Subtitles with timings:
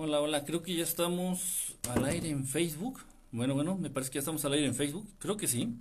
[0.00, 3.00] Hola, hola, creo que ya estamos al aire en Facebook.
[3.32, 5.08] Bueno, bueno, me parece que ya estamos al aire en Facebook.
[5.18, 5.74] Creo que sí.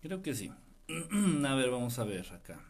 [0.00, 0.48] Creo que sí.
[1.44, 2.60] a ver, vamos a ver acá.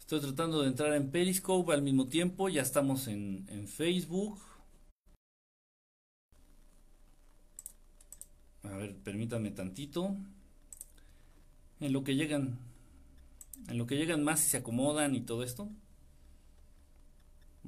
[0.00, 2.48] Estoy tratando de entrar en Periscope al mismo tiempo.
[2.48, 4.40] Ya estamos en, en Facebook.
[8.64, 10.16] A ver, permítanme tantito.
[11.78, 12.58] En lo que llegan.
[13.68, 15.70] En lo que llegan más y se acomodan y todo esto.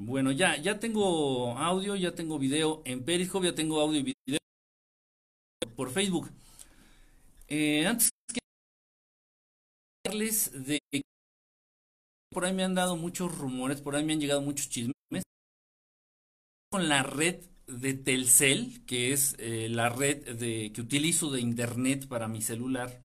[0.00, 4.38] Bueno, ya, ya tengo audio, ya tengo video en Periscope, ya tengo audio y video
[5.74, 6.30] por Facebook.
[7.48, 8.40] Eh, antes que
[10.04, 10.78] de
[12.30, 15.24] por ahí me han dado muchos rumores, por ahí me han llegado muchos chismes
[16.70, 22.06] con la red de Telcel, que es eh, la red de, que utilizo de internet
[22.06, 23.02] para mi celular.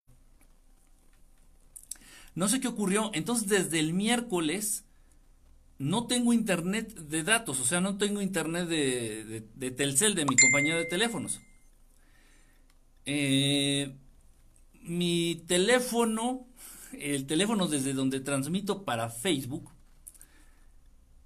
[2.34, 4.84] No sé qué ocurrió, entonces desde el miércoles
[5.82, 10.76] no tengo internet de datos, o sea, no tengo internet de, Telcel, de mi compañía
[10.76, 11.40] de teléfonos.
[13.04, 13.92] Eh,
[14.82, 16.46] mi teléfono,
[16.92, 19.72] el teléfono desde donde transmito para Facebook,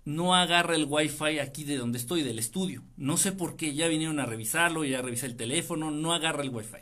[0.06, 2.82] no agarra el wifi aquí de donde estoy, del estudio.
[2.96, 6.48] No sé por qué, ya vinieron a revisarlo, ya revisé el teléfono, no agarra el
[6.48, 6.78] wifi.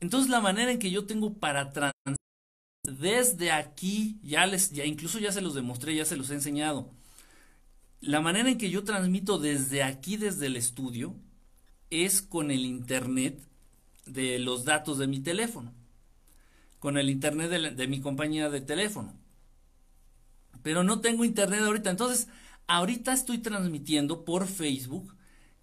[0.00, 2.25] Entonces la manera en que yo tengo para transmitir
[2.98, 6.90] desde aquí, ya les, ya incluso ya se los demostré, ya se los he enseñado.
[8.00, 11.16] La manera en que yo transmito desde aquí, desde el estudio,
[11.90, 13.40] es con el internet
[14.06, 15.72] de los datos de mi teléfono,
[16.78, 19.14] con el internet de, mi compañía de teléfono.
[20.62, 22.28] Pero no tengo internet ahorita, entonces
[22.66, 25.14] ahorita estoy transmitiendo por Facebook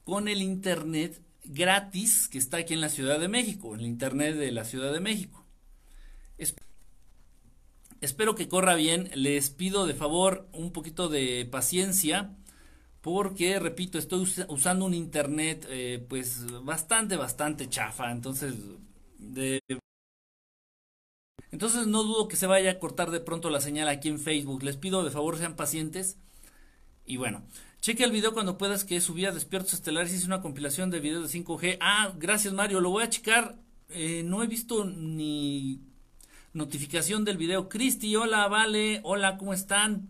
[0.03, 4.51] con el internet gratis que está aquí en la Ciudad de México, el internet de
[4.51, 5.45] la Ciudad de México.
[8.03, 9.09] Espero que corra bien.
[9.16, 12.36] Les pido de favor un poquito de paciencia.
[13.00, 18.12] Porque, repito, estoy usando un internet eh, pues bastante, bastante chafa.
[18.12, 18.56] Entonces.
[21.52, 24.64] Entonces no dudo que se vaya a cortar de pronto la señal aquí en Facebook.
[24.64, 26.18] Les pido de favor sean pacientes.
[27.06, 27.46] Y bueno,
[27.80, 30.14] cheque el video cuando puedas que subía Despiertos Estelares.
[30.14, 31.78] Hice una compilación de videos de 5G.
[31.80, 33.58] Ah, gracias Mario, lo voy a checar.
[33.88, 35.92] Eh, no he visto ni
[36.53, 37.68] notificación del video.
[37.68, 40.09] Cristi, hola, vale, hola, ¿cómo están?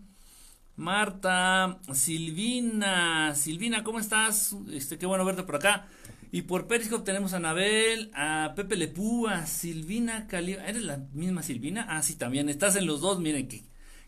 [0.76, 4.54] Marta, Silvina, Silvina, ¿cómo estás?
[4.70, 5.88] Este, qué bueno verte por acá.
[6.32, 10.52] Y por Periscope tenemos a Anabel, a Pepe Lepú, a Silvina Cali.
[10.52, 11.86] ¿Eres la misma Silvina?
[11.88, 12.48] Ah, sí, también.
[12.48, 13.64] Estás en los dos, miren qué,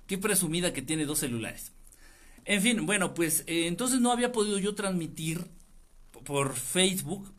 [0.07, 1.73] qué presumida que tiene dos celulares.
[2.45, 5.47] En fin, bueno, pues eh, entonces no había podido yo transmitir
[6.25, 7.33] por Facebook.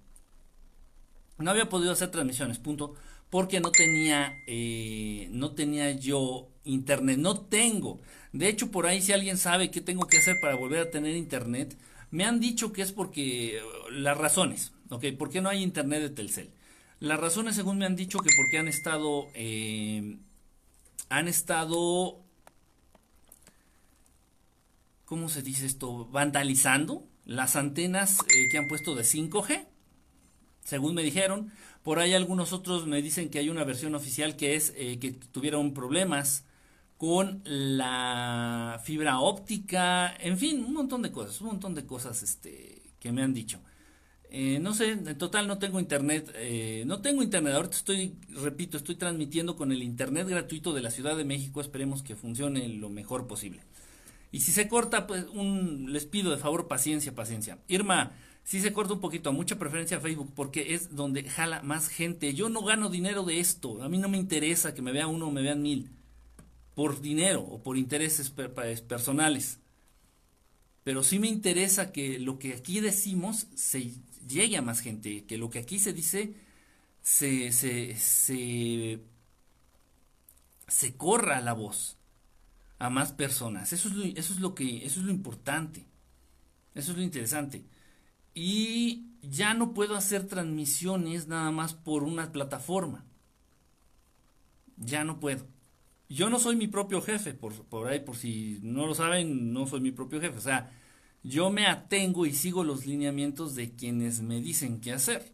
[1.38, 2.96] No había podido hacer transmisiones, punto
[3.30, 8.00] porque no tenía, eh, no tenía yo internet, no tengo.
[8.32, 11.16] De hecho, por ahí si alguien sabe qué tengo que hacer para volver a tener
[11.16, 11.78] internet,
[12.12, 13.62] me han dicho que es porque
[13.92, 15.06] las razones, ¿ok?
[15.18, 16.52] ¿Por qué no hay internet de Telcel?
[17.00, 20.18] Las razones, según me han dicho, que porque han estado, eh,
[21.10, 22.24] han estado,
[25.06, 26.06] ¿cómo se dice esto?
[26.06, 29.68] Vandalizando las antenas eh, que han puesto de 5G,
[30.68, 31.50] según me dijeron
[31.82, 35.14] por ahí algunos otros me dicen que hay una versión oficial que es eh, que
[35.14, 36.44] tuvieron problemas
[36.98, 42.82] con la fibra óptica, en fin, un montón de cosas, un montón de cosas este,
[43.00, 43.62] que me han dicho.
[44.30, 48.76] Eh, no sé, en total no tengo internet, eh, no tengo internet, ahorita estoy, repito,
[48.76, 52.90] estoy transmitiendo con el internet gratuito de la Ciudad de México, esperemos que funcione lo
[52.90, 53.62] mejor posible.
[54.34, 57.60] Y si se corta, pues un, les pido de favor paciencia, paciencia.
[57.70, 58.12] Irma,
[58.48, 62.34] sí se corta un poquito, a mucha preferencia Facebook porque es donde jala más gente.
[62.34, 65.28] Yo no gano dinero de esto, a mí no me interesa que me vea uno
[65.28, 65.92] o me vean mil
[66.74, 69.60] por dinero o por intereses personales.
[70.86, 73.92] Pero sí me interesa que lo que aquí decimos se
[74.26, 76.34] llegue a más gente, que lo que aquí se dice
[77.02, 77.96] se, se,
[80.68, 81.98] se, corra la voz
[82.80, 83.74] a más personas.
[83.74, 85.86] Eso es eso es lo que, eso es lo importante.
[86.76, 87.66] Eso es lo interesante
[88.40, 93.04] y ya no puedo hacer transmisiones nada más por una plataforma.
[94.76, 95.48] Ya no puedo.
[96.08, 99.82] Yo no soy mi propio jefe, por, ahí, por si no lo saben, no soy
[99.82, 100.38] mi propio jefe.
[100.38, 100.72] O sea,
[101.24, 105.34] yo me atengo y sigo los lineamientos de quienes me dicen qué hacer.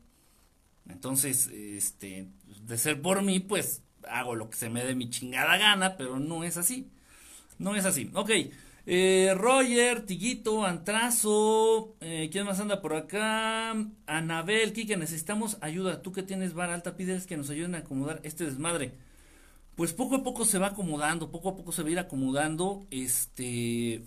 [0.88, 2.29] Entonces, este,
[2.61, 6.19] de ser por mí, pues hago lo que se me dé mi chingada gana, pero
[6.19, 6.89] no es así.
[7.59, 8.09] No es así.
[8.13, 8.31] Ok.
[8.85, 13.71] Eh, Roger, Tiguito, Antrazo, eh, ¿quién más anda por acá?
[14.07, 16.01] Anabel, Kike, necesitamos ayuda.
[16.01, 18.94] Tú que tienes vara alta, pides que nos ayuden a acomodar este desmadre.
[19.75, 22.85] Pues poco a poco se va acomodando, poco a poco se va a ir acomodando.
[22.91, 24.03] Este.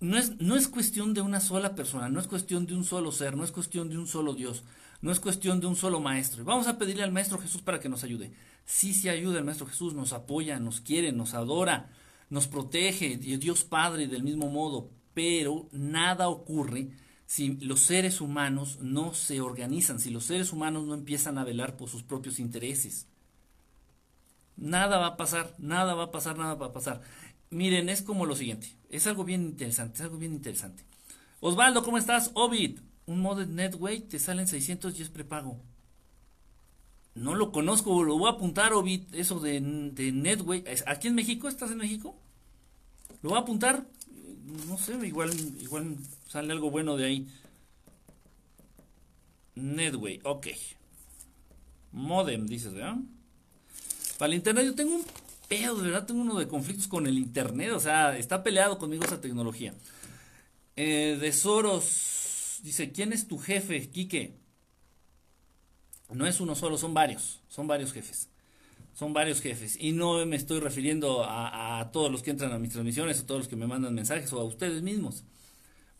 [0.00, 3.12] no es, no es cuestión de una sola persona, no es cuestión de un solo
[3.12, 4.64] ser, no es cuestión de un solo Dios,
[5.00, 6.44] no es cuestión de un solo maestro.
[6.44, 8.32] Vamos a pedirle al Maestro Jesús para que nos ayude.
[8.64, 11.88] Sí, sí ayuda el Maestro Jesús, nos apoya, nos quiere, nos adora,
[12.30, 16.90] nos protege, Dios Padre del mismo modo, pero nada ocurre
[17.26, 21.76] si los seres humanos no se organizan, si los seres humanos no empiezan a velar
[21.76, 23.06] por sus propios intereses.
[24.56, 27.02] Nada va a pasar, nada va a pasar, nada va a pasar.
[27.50, 30.84] Miren, es como lo siguiente, es algo bien interesante, es algo bien interesante.
[31.40, 32.30] Osvaldo, ¿cómo estás?
[32.34, 35.60] Ovid, un modded netway te salen 600 y es prepago.
[37.18, 40.62] No lo conozco, lo voy a apuntar, Ovid, eso de, de netway.
[40.86, 41.48] ¿Aquí en México?
[41.48, 42.16] ¿Estás en México?
[43.22, 43.84] Lo voy a apuntar,
[44.68, 45.96] no sé, igual, igual
[46.28, 47.28] sale algo bueno de ahí.
[49.56, 50.46] Netway, ok.
[51.90, 52.98] Modem, dices, ¿verdad?
[54.16, 55.04] Para el internet yo tengo un
[55.48, 59.04] pedo, de verdad tengo uno de conflictos con el internet, o sea, está peleado conmigo
[59.04, 59.74] esa tecnología.
[60.76, 64.36] Eh, de Soros, dice, ¿quién es tu jefe, Quique?
[66.10, 68.28] No es uno solo, son varios, son varios jefes.
[68.94, 69.76] Son varios jefes.
[69.78, 73.42] Y no me estoy refiriendo a, todos los que entran a mis transmisiones, a todos
[73.42, 75.22] los que me mandan mensajes o a ustedes mismos.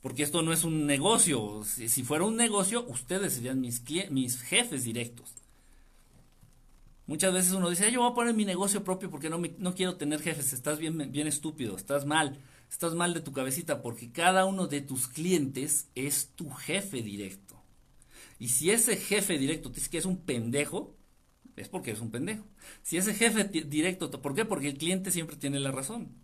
[0.01, 1.63] Porque esto no es un negocio.
[1.65, 5.35] Si, fuera un negocio, ustedes serían mis, mis jefes directos.
[7.07, 9.97] Muchas veces uno dice, yo voy a poner mi negocio propio porque no, no quiero
[9.97, 10.53] tener jefes.
[10.53, 12.37] Estás bien, bien estúpido, estás mal,
[12.71, 17.48] estás mal de tu cabecita porque cada uno de tus clientes es tu jefe directo.
[18.39, 20.97] Y si ese jefe directo te dice que es un pendejo,
[21.57, 22.45] es porque es un pendejo.
[22.83, 24.45] Si ese jefe directo, ¿por qué?
[24.45, 26.15] Porque el cliente siempre tiene la razón.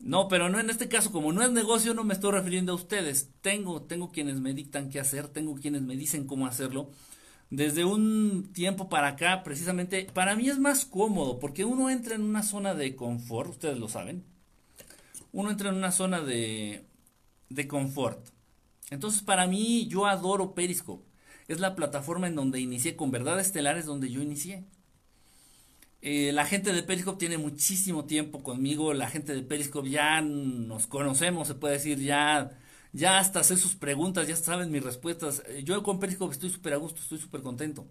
[0.00, 2.74] No, pero no en este caso, como no es negocio, no me estoy refiriendo a
[2.74, 3.30] ustedes.
[3.40, 6.90] Tengo, tengo quienes me dictan qué hacer, tengo quienes me dicen cómo hacerlo
[7.50, 12.22] desde un tiempo para acá, precisamente, para mí es más cómodo, porque uno entra en
[12.22, 14.24] una zona de confort, ustedes lo saben.
[15.32, 16.86] Uno entra en una zona de,
[17.50, 18.28] de confort.
[18.94, 21.04] Entonces, para mí, yo adoro Periscope.
[21.48, 24.64] Es la plataforma en donde inicié, con Verdad Estelar es donde yo inicié.
[26.00, 30.86] Eh, la gente de Periscope tiene muchísimo tiempo conmigo, la gente de Periscope ya nos
[30.86, 32.58] conocemos, se puede decir, ya
[32.94, 35.42] ya hasta sé sus preguntas, ya saben mis respuestas.
[35.48, 37.86] Eh, yo con Periscope estoy súper a gusto, estoy súper contento.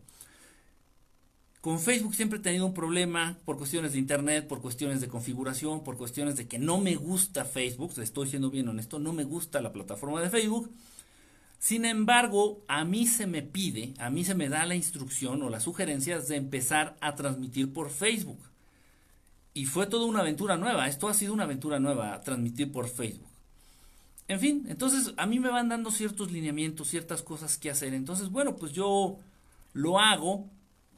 [1.60, 5.84] Con Facebook siempre he tenido un problema por cuestiones de internet, por cuestiones de configuración,
[5.84, 9.62] por cuestiones de que no me gusta Facebook, estoy siendo bien honesto, no me gusta
[9.62, 10.72] la plataforma de Facebook.
[11.64, 15.50] Sin embargo, a mí se me pide, a mí se me da la instrucción o
[15.50, 18.42] las sugerencias de empezar a transmitir por Facebook.
[19.54, 23.30] Y fue toda una aventura nueva, esto ha sido una aventura nueva, transmitir por Facebook.
[24.28, 27.94] En fin, entonces a mí me van dando ciertos lineamientos, ciertas cosas que hacer.
[27.94, 29.20] Entonces, bueno, pues yo
[29.72, 30.50] lo hago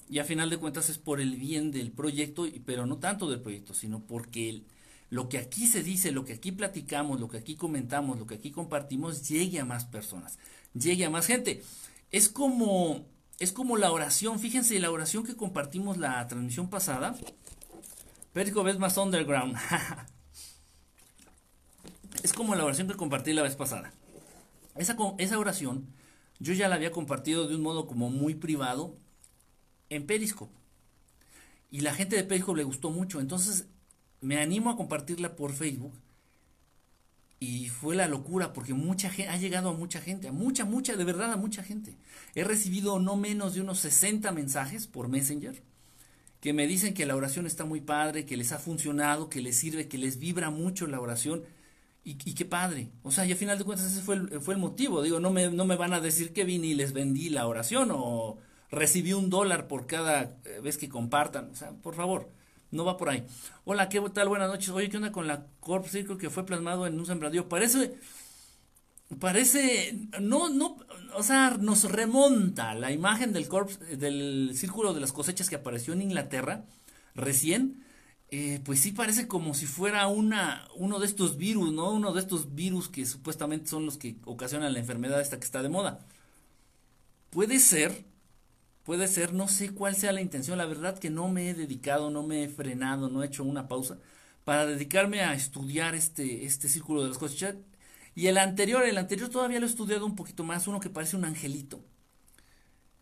[0.10, 3.40] y a final de cuentas es por el bien del proyecto, pero no tanto del
[3.40, 4.64] proyecto, sino porque
[5.10, 8.36] lo que aquí se dice, lo que aquí platicamos, lo que aquí comentamos, lo que
[8.36, 10.40] aquí compartimos, llegue a más personas,
[10.77, 11.63] llegue a más gente.
[12.12, 13.06] Es como,
[13.39, 17.16] es como la oración, fíjense, la oración que compartimos la transmisión pasada.
[18.33, 19.57] Perico ves más underground.
[22.24, 23.94] es como la oración que compartí la vez pasada.
[24.75, 25.88] Esa, esa oración
[26.39, 28.96] yo ya la había compartido de un modo como muy privado
[29.89, 30.53] en Periscope.
[31.72, 33.20] Y la gente de Periscope le gustó mucho.
[33.20, 33.67] Entonces
[34.22, 35.94] me animo a compartirla por Facebook.
[37.39, 40.96] Y fue la locura porque mucha gente, ha llegado a mucha gente, a mucha, mucha,
[40.96, 41.98] de verdad a mucha gente.
[42.34, 45.62] He recibido no menos de unos 60 mensajes por Messenger
[46.46, 49.58] que me dicen que la oración está muy padre, que les ha funcionado, que les
[49.58, 51.44] sirve, que les vibra mucho la oración
[52.04, 52.92] y, qué padre.
[53.01, 55.01] O sea, y al final de cuentas ese fue el, fue el motivo.
[55.01, 57.89] Digo, no me, no me van a decir que vine y les vendí la oración
[57.92, 58.38] o
[58.70, 61.50] recibí un dólar por cada eh, vez que compartan.
[61.50, 62.30] O sea, por favor,
[62.75, 63.25] no va por ahí.
[63.63, 64.29] Hola, ¿qué tal?
[64.29, 64.70] Buenas noches.
[64.70, 67.50] Oye, ¿qué onda con la Corp Circle que fue plasmado en un sembradío?
[67.50, 67.98] Parece,
[69.20, 70.77] parece, no, no,
[71.15, 75.94] o sea, nos remonta la imagen del Corp, del Círculo de las Cosechas que apareció
[75.94, 76.65] en Inglaterra
[77.15, 77.86] recién
[78.32, 81.91] eh, pues sí parece como si fuera una, uno de estos virus, ¿no?
[81.91, 85.62] Uno de estos virus que supuestamente son los que ocasionan la enfermedad esta que está
[85.63, 86.05] de moda.
[87.29, 88.05] Puede ser,
[88.86, 92.10] puede ser, no sé cuál sea la intención, la verdad que no me he dedicado,
[92.12, 93.98] no me he frenado, no he hecho una pausa
[94.46, 97.56] para dedicarme a estudiar este, este círculo de las cosas.
[98.15, 101.18] Y el anterior, el anterior todavía lo he estudiado un poquito más, uno que parece
[101.18, 101.84] un angelito.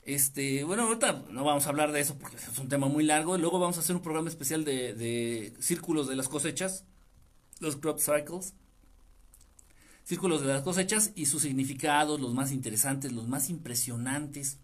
[0.06, 3.38] Este, bueno, ahorita no vamos a hablar de eso porque es un tema muy largo.
[3.38, 6.86] Luego vamos a hacer un programa especial de, de círculos de las cosechas,
[7.60, 8.54] los crop cycles.
[10.04, 14.60] Círculos de las cosechas y sus significados, los más interesantes, los más impresionantes.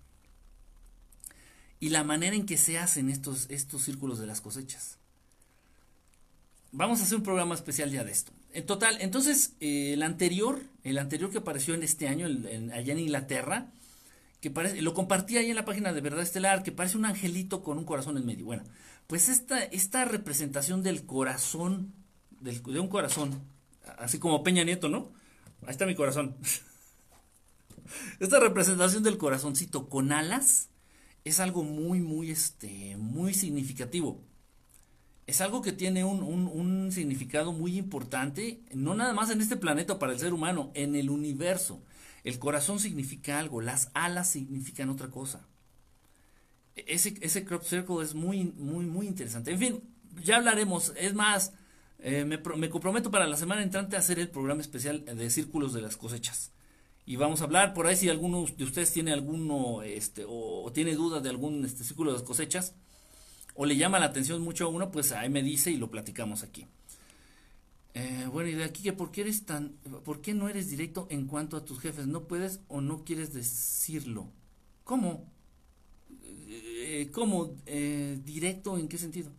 [1.80, 4.98] Y la manera en que se hacen estos, estos círculos de las cosechas.
[6.72, 8.32] vamos a hacer un programa especial ya de esto.
[8.52, 12.28] En total, entonces, eh, el anterior, el anterior que apareció en este año,
[12.74, 13.68] allá en Inglaterra,
[14.42, 17.62] que parece, lo compartí ahí en la página de Verdad Estelar, que parece un angelito
[17.62, 18.46] con un corazón en medio.
[18.46, 18.64] Bueno,
[19.08, 21.94] pues esta, esta representación del corazón,
[22.40, 23.40] de un corazón,
[23.98, 25.12] así como Peña Nieto, ¿no?
[25.64, 26.36] Ahí está mi corazón.
[28.20, 30.69] esta representación del corazoncito con alas
[31.26, 34.22] es algo muy, muy, este, muy significativo
[35.30, 40.12] es algo que tiene un, significado muy importante, no nada más en este planeta para
[40.12, 41.84] el ser humano, en el universo.
[42.24, 45.46] El corazón significa algo, las alas significan otra cosa.
[46.76, 49.52] E-, ese, ese crop circle es muy, muy, muy interesante.
[49.52, 49.84] En fin,
[50.24, 50.94] ya hablaremos.
[50.98, 51.54] Es más,
[52.00, 55.74] eh, me, me, comprometo para la semana entrante a hacer el programa especial de círculos
[55.74, 56.52] de las cosechas.
[57.10, 60.94] Y vamos a hablar por ahí si alguno de ustedes tiene alguno, este, o, tiene
[60.94, 62.76] dudas de algún este, círculo de cosechas
[63.56, 66.44] o le llama la atención mucho a uno, pues ahí me dice y lo platicamos
[66.44, 66.68] aquí.
[67.96, 69.70] Eh, bueno, y de aquí que por qué eres tan,
[70.06, 73.34] por qué no eres directo en cuanto a tus jefes, no puedes o no quieres
[73.34, 74.28] decirlo.
[74.84, 75.26] ¿Cómo?
[76.48, 77.56] Eh, ¿Cómo?
[77.66, 79.32] Eh, ¿Directo en qué sentido?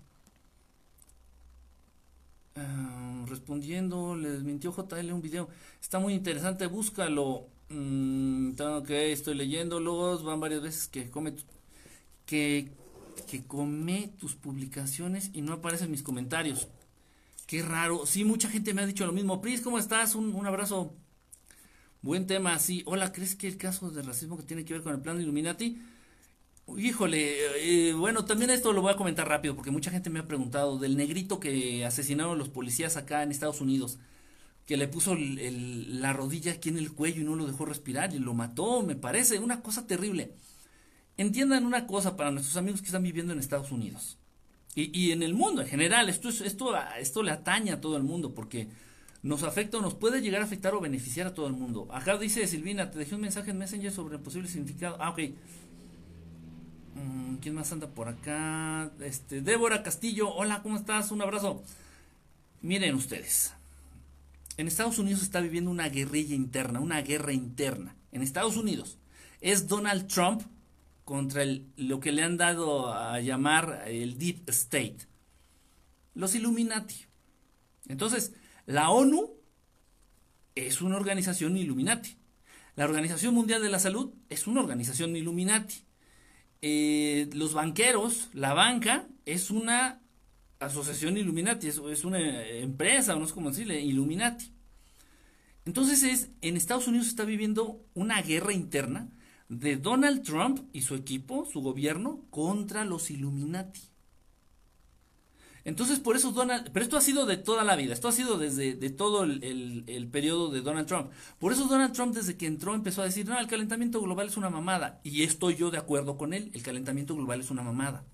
[2.56, 5.48] Ah, respondiendo, les mintió JL un video.
[5.80, 7.46] Está muy interesante, búscalo.
[7.70, 11.34] Mm, ok, estoy leyéndolos, van varias veces que come
[12.26, 12.70] que
[13.26, 16.68] que come tus publicaciones y no aparecen mis comentarios.
[17.46, 18.06] Qué raro.
[18.06, 19.40] Sí, mucha gente me ha dicho lo mismo.
[19.40, 20.14] Pris, ¿cómo estás?
[20.14, 20.94] Un, abrazo.
[22.02, 22.82] Buen tema, sí.
[22.86, 25.22] Hola, ¿crees que el caso de racismo que tiene que ver con el plan de
[25.24, 25.82] Illuminati?
[26.76, 30.28] Híjole, eh, bueno, también esto lo voy a comentar rápido porque mucha gente me ha
[30.28, 33.98] preguntado del negrito que asesinaron los policías acá en Estados Unidos,
[34.70, 38.20] que le puso la rodilla aquí en el cuello y no lo dejó respirar y
[38.20, 40.30] lo mató, me parece, una cosa terrible.
[41.16, 44.16] Entiendan una cosa para nuestros amigos que están viviendo en Estados Unidos
[44.76, 46.08] y, en el mundo en general.
[46.08, 48.68] Esto, esto, esto le atañe a todo el mundo porque
[49.24, 51.88] nos afecta o nos puede llegar a afectar o beneficiar a todo el mundo.
[51.90, 54.98] Acá dice Silvina, te dejé un mensaje en Messenger sobre el posible significado.
[55.00, 55.18] Ah, ok.
[56.94, 58.92] Mm, ¿Quién más anda por acá?
[59.00, 61.10] Este, Débora Castillo, hola, ¿cómo estás?
[61.10, 61.60] Un abrazo.
[62.62, 63.52] Miren ustedes,
[64.60, 67.96] en Estados Unidos está viviendo una guerrilla interna, una guerra interna.
[68.12, 68.98] En Estados Unidos
[69.40, 70.42] es Donald Trump
[71.04, 71.44] contra
[71.76, 74.98] lo que le han dado a llamar el Deep State,
[76.14, 77.06] los Illuminati.
[77.88, 78.34] Entonces,
[78.66, 79.32] la ONU
[80.54, 82.16] es una organización Illuminati.
[82.76, 85.82] La Organización Mundial de la Salud es una organización Illuminati.
[86.62, 89.99] Eh, los banqueros, la banca, es una
[90.60, 94.52] asociación Illuminati, es, es una empresa, no sé cómo decirle, Illuminati.
[95.64, 99.08] Entonces es, en Estados Unidos está viviendo una guerra interna
[99.48, 103.80] de Donald Trump y su equipo, su gobierno, contra los Illuminati.
[105.64, 108.38] Entonces, por eso Donald, pero esto ha sido de toda la vida, esto ha sido
[108.38, 111.10] desde de todo el, el, periodo de Donald Trump.
[111.38, 114.38] Por eso Donald Trump desde que entró empezó a decir, no, el calentamiento global es
[114.38, 115.00] una mamada.
[115.04, 118.04] Y estoy yo de acuerdo con él, el calentamiento global es una mamada.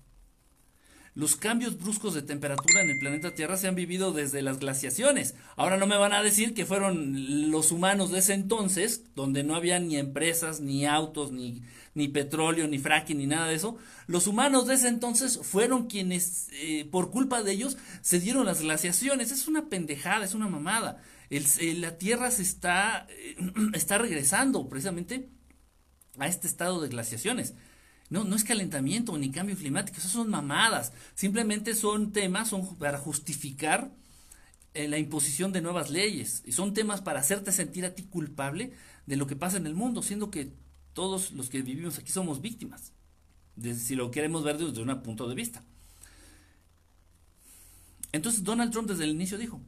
[1.17, 5.33] Los cambios bruscos de temperatura en el planeta Tierra se han vivido desde las glaciaciones.
[5.55, 9.55] Ahora no me van a decir que fueron los humanos de ese entonces, donde no
[9.55, 11.63] había ni empresas, ni autos, ni,
[11.95, 13.79] ni petróleo, ni fracking, ni nada de eso.
[14.05, 18.61] Los humanos de ese entonces fueron quienes, eh, por culpa de ellos, se dieron las
[18.61, 19.31] glaciaciones.
[19.31, 21.01] Es una pendejada, es una mamada.
[21.31, 23.07] la Tierra se está,
[23.73, 25.29] está regresando precisamente
[26.19, 27.55] a este estado de glaciaciones.
[28.09, 30.93] No, no es calentamiento ni cambio climático, esas son mamadas.
[31.15, 33.91] Simplemente son temas para justificar
[34.73, 36.41] eh, la imposición de nuevas leyes.
[36.45, 38.73] Y son temas para hacerte sentir a ti culpable
[39.05, 40.53] de lo que pasa en el mundo, siendo que
[40.93, 42.93] todos los que vivimos aquí somos víctimas.
[43.59, 45.63] si lo queremos ver desde un punto de vista.
[48.13, 49.61] Entonces Donald Trump desde el inicio dijo,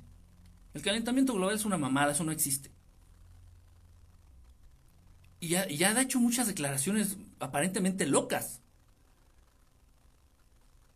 [0.74, 2.72] el calentamiento global es una mamada, eso no existe.
[5.42, 8.62] Y ya ha hecho muchas declaraciones aparentemente locas.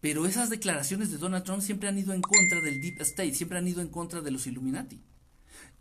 [0.02, 3.58] Pero esas declaraciones de Donald Trump siempre han ido en contra del Deep State, siempre
[3.58, 5.02] han ido en contra de los Illuminati.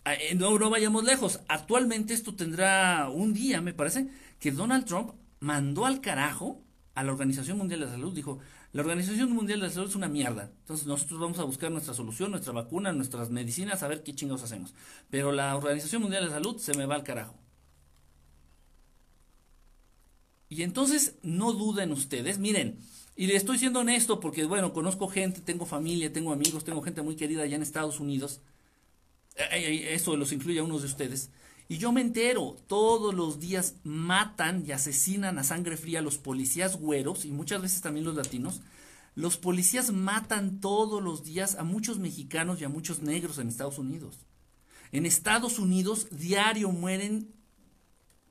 [0.04, 1.40] Ah, eh, no, no vayamos lejos.
[1.48, 6.62] Actualmente esto tendrá un día, me parece, que Donald Trump mandó al carajo
[6.94, 8.14] a la Organización Mundial de la Salud.
[8.14, 8.38] Dijo,
[8.72, 10.50] la Organización Mundial de la Salud es una mierda.
[10.60, 14.42] Entonces nosotros vamos a buscar nuestra solución, nuestra vacuna, nuestras medicinas, a ver qué chingados
[14.42, 14.74] hacemos.
[15.10, 17.41] Pero la Organización Mundial de la Salud se me va al carajo.
[20.52, 22.76] Y entonces no duden ustedes, miren,
[23.16, 27.00] y le estoy siendo honesto porque, bueno, conozco gente, tengo familia, tengo amigos, tengo gente
[27.00, 28.42] muy querida allá en Estados Unidos.
[29.36, 31.30] Eh, eh, eso los incluye a unos de ustedes.
[31.70, 36.18] Y yo me entero, todos los días matan y asesinan a sangre fría a los
[36.18, 38.60] policías güeros y muchas veces también los latinos.
[39.14, 43.78] Los policías matan todos los días a muchos mexicanos y a muchos negros en Estados
[43.78, 44.18] Unidos.
[44.90, 47.32] En Estados Unidos diario mueren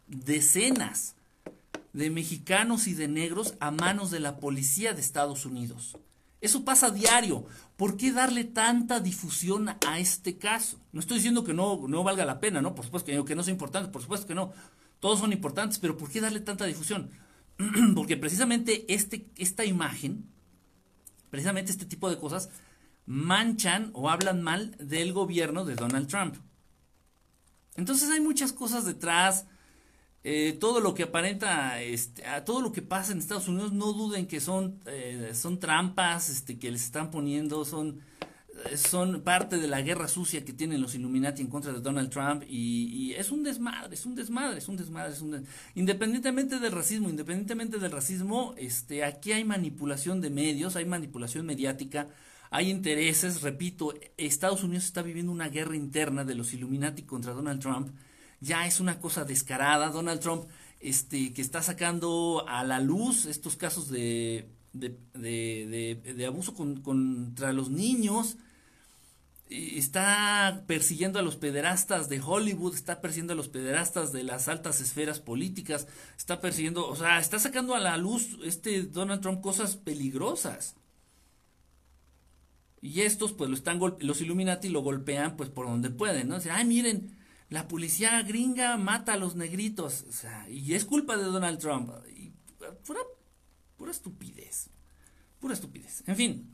[0.06, 1.16] decenas
[1.94, 5.98] de mexicanos y de negros a manos de la policía de Estados Unidos.
[6.42, 7.46] Eso pasa diario.
[7.78, 10.80] ¿Por qué darle tanta difusión a este caso?
[10.92, 12.74] No estoy diciendo que no, no valga la pena, ¿no?
[12.74, 14.52] Por supuesto que, que no sea importante, por supuesto que no.
[15.00, 17.12] Todos son importantes, pero ¿por qué darle tanta difusión?
[17.96, 20.30] Porque precisamente este, esta imagen,
[21.30, 22.50] precisamente este tipo de cosas,
[23.06, 26.36] manchan o hablan mal del gobierno de Donald Trump.
[27.76, 29.46] Entonces hay muchas cosas detrás.
[30.24, 33.92] Eh, todo lo que aparenta, este, a todo lo que pasa en Estados Unidos, no
[33.94, 38.02] duden que son, eh, son trampas este, que les están poniendo, son,
[38.70, 42.12] eh, son parte de la guerra sucia que tienen los Illuminati en contra de Donald
[42.12, 46.72] Trump y, es un desmadre, es un desmadre, es un desmadre, es un independientemente del
[46.72, 52.08] racismo, independientemente del racismo, este, aquí hay manipulación de medios, hay manipulación mediática,
[52.52, 57.60] hay intereses, repito, Estados Unidos está viviendo una guerra interna de los Illuminati contra Donald
[57.60, 57.90] Trump.
[58.42, 59.90] Ya es una cosa descarada.
[59.90, 60.46] Donald Trump,
[60.80, 67.70] este, que está sacando a la luz estos casos de, de, de, abuso contra los
[67.70, 68.38] niños.
[69.50, 74.80] Está persiguiendo a los pederastas de Hollywood, está persiguiendo a los pederastas de las altas
[74.80, 79.76] esferas políticas, está persiguiendo, o sea, está sacando a la luz este Donald Trump cosas
[79.76, 80.76] peligrosas.
[82.82, 86.40] Y estos, pues, lo están los Illuminati lo golpean, pues, por donde pueden, ¿no?
[86.40, 87.16] Sea, ay, miren,
[87.52, 91.92] la policía gringa mata a los negritos, o sea, y es culpa de Donald Trump.
[92.10, 92.32] Y,
[92.86, 93.02] pura,
[93.76, 94.70] pura estupidez,
[95.38, 96.02] pura estupidez.
[96.08, 96.50] En fin,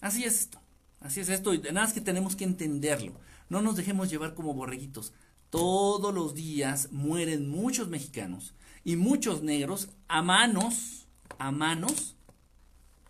[0.00, 0.60] así es esto,
[0.98, 3.20] así es esto, y nada más que tenemos que entenderlo.
[3.48, 5.12] No nos dejemos llevar como borreguitos.
[5.48, 8.52] Todos los días mueren muchos mexicanos
[8.82, 11.06] y muchos negros a manos,
[11.38, 12.16] a manos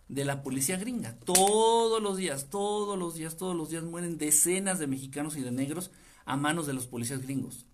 [0.08, 1.18] de la policía gringa.
[1.20, 5.50] Todos los días, todos los días, todos los días mueren decenas de mexicanos y de
[5.50, 5.90] negros
[6.26, 7.64] a manos de los policías gringos.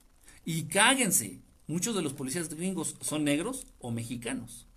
[0.45, 4.69] Y cáguense, muchos de los policías gringos son negros o mexicanos.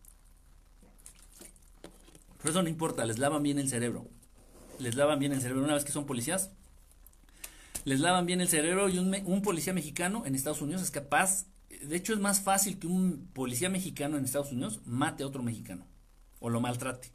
[2.40, 4.08] Pero eso no importa, les lavan bien el cerebro.
[4.80, 6.52] Les lavan bien el cerebro una vez que son policías.
[7.84, 11.96] Les lavan bien el cerebro y un, policía mexicano en Estados Unidos es capaz, de
[11.96, 15.86] hecho es más fácil que un policía mexicano en Estados Unidos mate a otro mexicano
[16.40, 17.12] o lo maltrate.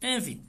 [0.00, 0.47] En fin,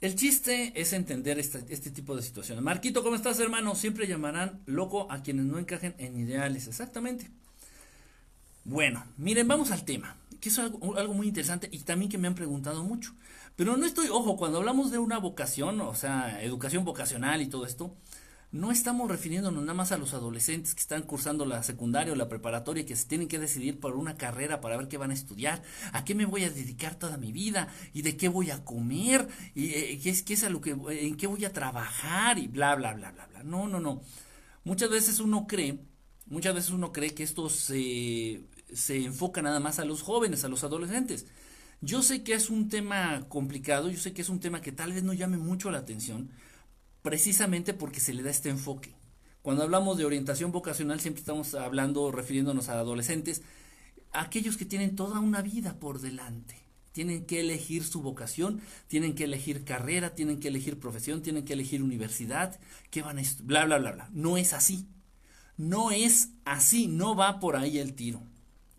[0.00, 2.62] el chiste es entender este, tipo de situaciones.
[2.62, 3.74] Marquito, ¿cómo estás, hermano?
[3.74, 6.68] Siempre llamarán loco a quienes no encajen en ideales.
[6.68, 7.30] Exactamente.
[8.64, 12.28] Bueno, miren, vamos al tema, que es algo, algo, muy interesante y también que me
[12.28, 13.12] han preguntado mucho.
[13.56, 17.66] Pero no estoy, ojo, cuando hablamos de una vocación, o sea, educación vocacional y todo
[17.66, 17.96] esto,
[18.50, 22.28] no estamos refiriéndonos nada más a los adolescentes que están cursando la secundaria o la
[22.28, 25.62] preparatoria, que se tienen que decidir por una carrera para ver qué van a estudiar,
[25.92, 29.28] a qué me voy a dedicar toda mi vida y de qué voy a comer
[29.54, 32.74] y eh, qué es, qué es lo que, en qué voy a trabajar y bla,
[32.74, 33.42] bla, bla, bla, bla.
[33.42, 34.00] No, no, no.
[34.64, 35.80] Muchas veces uno cree,
[36.26, 40.48] muchas veces uno cree que esto se, se enfoca nada más a los jóvenes, a
[40.48, 41.26] los adolescentes.
[41.80, 44.92] Yo sé que es un tema complicado, yo sé que es un tema que tal
[44.92, 46.30] vez no llame mucho la atención,
[47.08, 48.94] precisamente porque se le da este enfoque.
[49.40, 53.40] Cuando hablamos de orientación vocacional siempre estamos hablando, refiriéndonos a adolescentes,
[54.12, 56.60] aquellos que tienen toda una vida por delante.
[56.92, 61.54] Tienen que elegir su vocación, tienen que elegir carrera, tienen que elegir profesión, tienen que
[61.54, 64.10] elegir universidad, que van a bla, bla, bla, bla.
[64.12, 64.86] No es así.
[65.56, 68.20] No es así, no va por ahí el tiro.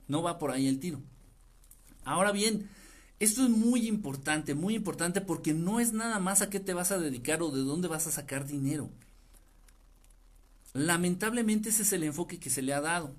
[0.07, 1.01] No va por ahí el tiro.
[2.03, 2.69] Ahora bien,
[3.19, 6.91] esto es muy importante, muy importante porque no es nada más a qué te vas
[6.91, 8.89] a dedicar o de dónde vas a sacar dinero.
[10.73, 13.13] Lamentablemente ese es el enfoque que se le ha dado.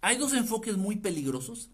[0.00, 1.68] Hay dos enfoques muy peligrosos.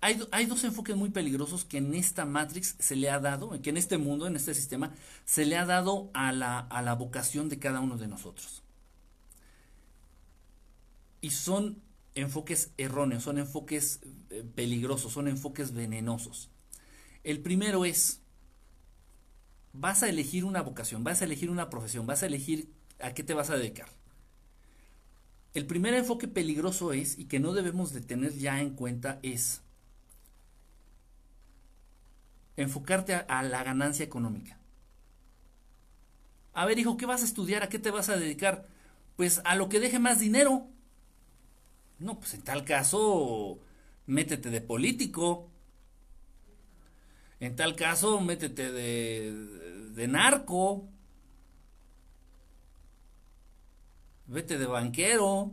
[0.00, 3.76] Hay, dos enfoques muy peligrosos que en esta Matrix se le ha dado, que en
[3.76, 4.92] este mundo, en este sistema,
[5.24, 8.62] se le ha dado a la vocación de cada uno de nosotros.
[11.20, 11.80] Y son
[12.14, 16.50] enfoques erróneos, son enfoques eh, peligrosos, son enfoques venenosos.
[17.24, 18.20] El primero es,
[19.72, 23.22] vas a elegir una vocación, vas a elegir una profesión, vas a elegir a qué
[23.22, 23.88] te vas a dedicar.
[25.54, 29.62] El primer enfoque peligroso es, y que no debemos de tener ya en cuenta, es
[32.56, 34.58] enfocarte a, a la ganancia económica.
[36.54, 37.62] A ver, hijo, ¿qué vas a estudiar?
[37.62, 38.66] ¿A qué te vas a dedicar?
[39.16, 40.68] Pues a lo que deje más dinero.
[42.02, 43.60] No, pues en tal caso,
[44.06, 45.48] métete de político.
[47.38, 50.88] En tal caso, métete de, narco.
[54.26, 55.52] Vete de banquero.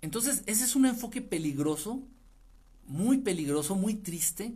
[0.00, 2.02] Entonces, ese es un enfoque peligroso,
[2.86, 4.54] muy peligroso, muy triste,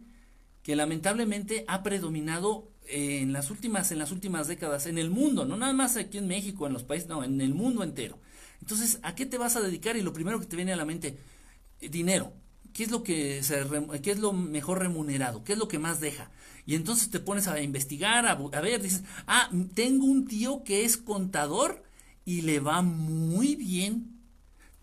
[0.62, 5.56] que lamentablemente ha predominado en las últimas en las últimas décadas en el mundo, no
[5.56, 8.18] nada más aquí en México, en los países, no, en el mundo entero.
[8.60, 9.96] Entonces, ¿a qué te vas a dedicar?
[9.96, 11.18] Y lo primero que te viene a la mente,
[11.80, 12.32] dinero.
[12.72, 13.66] ¿Qué es lo que se,
[14.02, 15.44] qué es lo mejor remunerado?
[15.44, 16.30] ¿Qué es lo que más deja?
[16.64, 20.84] Y entonces te pones a investigar, a, a ver, dices, ah, tengo un tío que
[20.84, 21.82] es contador
[22.24, 24.20] y le va muy bien.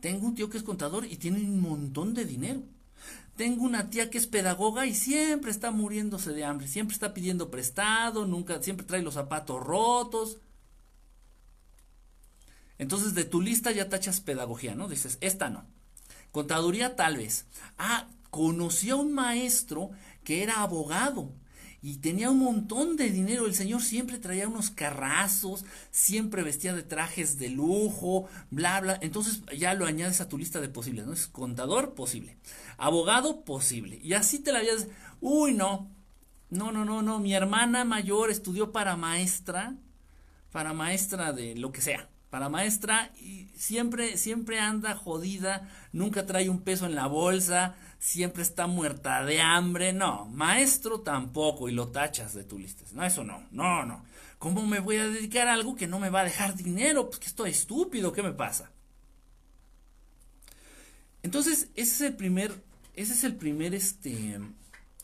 [0.02, 2.64] Tengo un tío que es contador y tiene un montón de dinero.
[3.40, 7.50] Tengo una tía que es pedagoga y siempre está muriéndose de hambre, siempre está pidiendo
[7.50, 10.40] prestado, nunca, siempre trae los zapatos rotos.
[12.78, 14.90] Entonces de tu lista ya tachas pedagogía, ¿no?
[14.90, 15.66] Dices, esta no.
[16.34, 17.46] Contaduría tal vez.
[17.78, 19.92] Ah, conocí a un maestro
[20.26, 21.32] que era abogado
[21.82, 23.46] y tenía un montón de dinero.
[23.46, 29.00] El señor siempre traía unos carrazos, siempre vestía de trajes de lujo, bla, bla.
[29.02, 31.14] Entonces ya lo añades a tu lista de posibles, ¿no?
[31.14, 32.38] Es contador, posible.
[32.78, 34.00] Abogado, posible.
[34.02, 34.88] Y así te la habías...
[35.22, 35.90] Uy, no.
[36.50, 37.20] No, no, no, no.
[37.20, 39.76] Mi hermana mayor estudió para maestra,
[40.52, 46.50] para maestra de lo que sea para maestra y siempre, siempre anda jodida, nunca trae
[46.50, 49.94] un peso en la bolsa, siempre está muerta de hambre.
[49.94, 52.86] No, maestro tampoco y lo tachas de tu lista.
[52.94, 54.04] No, eso no, no, no.
[54.40, 57.10] ¿Cómo me voy a dedicar a algo que no me va a dejar dinero?
[57.10, 58.72] Pues que estoy estúpido, ¿qué me pasa?
[61.22, 62.54] Entonces, ese es el primer,
[62.96, 64.40] ese es el primer este,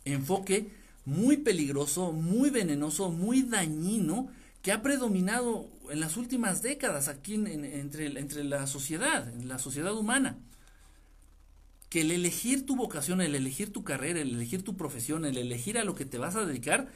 [0.06, 0.72] enfoque
[1.04, 4.30] muy peligroso, muy venenoso, muy dañino
[4.62, 9.96] que ha predominado en las últimas décadas aquí entre, entre la sociedad, en la sociedad
[9.96, 10.38] humana
[11.96, 15.78] que el elegir tu vocación, el elegir tu carrera, el elegir tu profesión, el elegir
[15.78, 16.90] a lo que te vas a dedicar,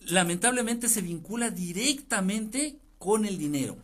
[0.00, 3.76] lamentablemente se vincula directamente con el dinero.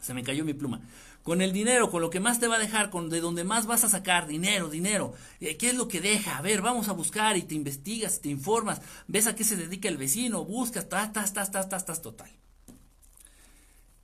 [0.00, 0.80] Se me cayó mi pluma.
[1.22, 3.66] Con el dinero, con lo que más te va a dejar, con de donde más
[3.66, 5.12] vas a sacar dinero, dinero.
[5.40, 6.38] Eh, ¿Qué es lo que deja?
[6.38, 9.90] A ver, vamos a buscar y te investigas, te informas, ves a qué se dedica
[9.90, 12.30] el vecino, buscas, tas, tas, tas, tas, tas, tas, total.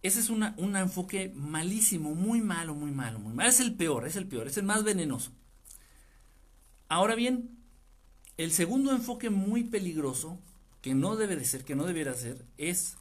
[0.05, 3.49] Ese es un enfoque malísimo, muy malo, muy malo, muy malo.
[3.49, 5.33] Es el peor, es el peor, es el más venenoso.
[6.91, 7.57] Ahora bien,
[8.37, 10.39] el segundo enfoque muy peligroso,
[10.83, 12.99] que no debe de ser, que no debiera ser, es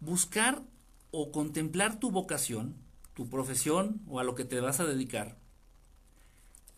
[0.00, 0.62] buscar
[1.10, 2.74] o contemplar tu vocación,
[3.12, 5.36] tu profesión o a lo que te vas a dedicar,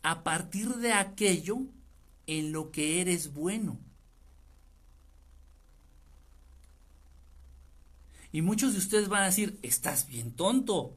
[0.03, 1.59] a partir de aquello
[2.27, 3.79] en lo que eres bueno.
[8.39, 10.95] Y muchos de ustedes van a decir, estás bien tonto.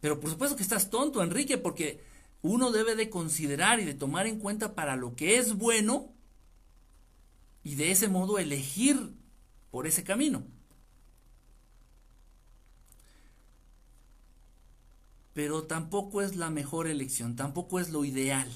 [0.00, 2.02] Pero por supuesto que estás tonto, Enrique, porque
[2.40, 6.14] uno debe de considerar y de tomar en cuenta para lo que es bueno
[7.62, 9.12] y de ese modo elegir
[9.70, 10.44] por ese camino.
[15.34, 18.50] Pero tampoco es la mejor elección, tampoco es lo ideal.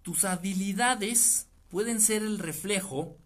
[0.00, 3.18] Tus habilidades pueden ser el reflejo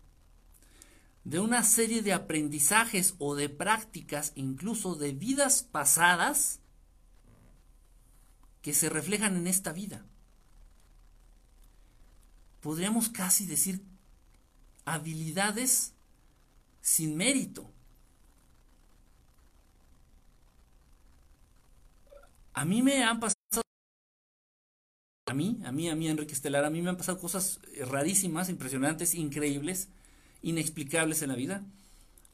[1.31, 6.59] de una serie de aprendizajes o de prácticas, incluso de vidas pasadas,
[8.63, 10.05] que se reflejan en esta vida.
[12.61, 13.81] Podríamos casi decir
[14.85, 15.95] habilidades
[16.81, 17.71] sin mérito.
[22.55, 23.37] A mí me han pasado
[25.27, 28.49] a mí, a mí, a mí, Enrique Estelar, a mí me han pasado cosas rarísimas,
[28.49, 29.91] impresionantes, increíbles,
[30.43, 31.65] inexplicables en la vida.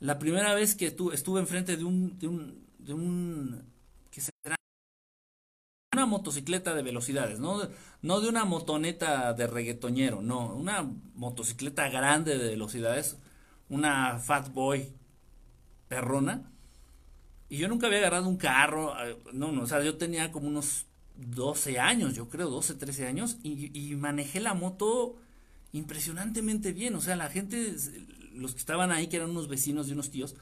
[0.01, 3.63] La primera vez que tu, estuve enfrente de un, de un, de un,
[4.11, 4.57] ¿qué será?
[5.95, 7.63] Una motocicleta de velocidades, ¿no?
[8.03, 10.83] No de una motoneta de reggaetoñero, no, una
[11.15, 13.17] motocicleta grande de velocidades,
[13.71, 14.93] una Fat Boy
[15.89, 16.53] perrona.
[17.49, 20.49] Y yo nunca había agarrado un carro, eh, no, no, o sea, yo tenía como
[20.49, 25.17] unos 12 años, yo creo, 12, 13 años, y manejé la moto
[25.77, 26.95] impresionantemente bien.
[26.95, 27.75] O sea, la gente,
[28.35, 30.35] los que estaban ahí, que eran unos vecinos de unos tíos,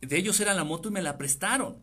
[0.00, 1.76] de ellos era la moto y me la prestaron.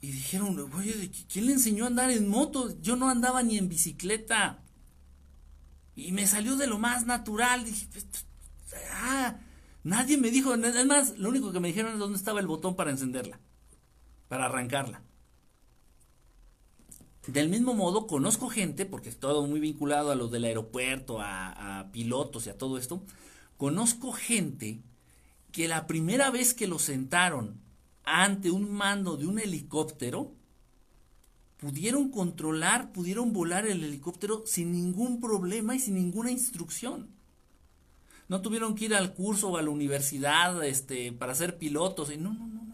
[0.00, 2.80] Y dijeron, oye, ¿quién le enseñó a andar en moto?
[2.80, 4.64] Yo no andaba ni en bicicleta.
[5.94, 7.64] Y me salió de lo más natural.
[7.64, 8.06] Dije, pues,
[8.92, 9.38] ah,
[9.84, 12.90] nadie me dijo, además, lo único que me dijeron es dónde estaba el botón para
[12.90, 13.38] encenderla,
[14.28, 15.02] para arrancarla.
[17.26, 22.46] Del mismo modo, conozco gente, porque todo muy vinculado a los del aeropuerto, a, pilotos
[22.46, 23.02] y a todo esto,
[23.56, 24.80] conozco gente
[25.52, 27.60] que la primera vez que lo sentaron
[28.04, 30.32] ante un mando de un helicóptero,
[31.58, 37.10] pudieron controlar, pudieron volar el helicóptero sin ningún problema y sin ninguna instrucción.
[38.28, 42.16] no tuvieron que ir al curso o a la universidad este, para ser pilotos.
[42.16, 42.69] No, no, no.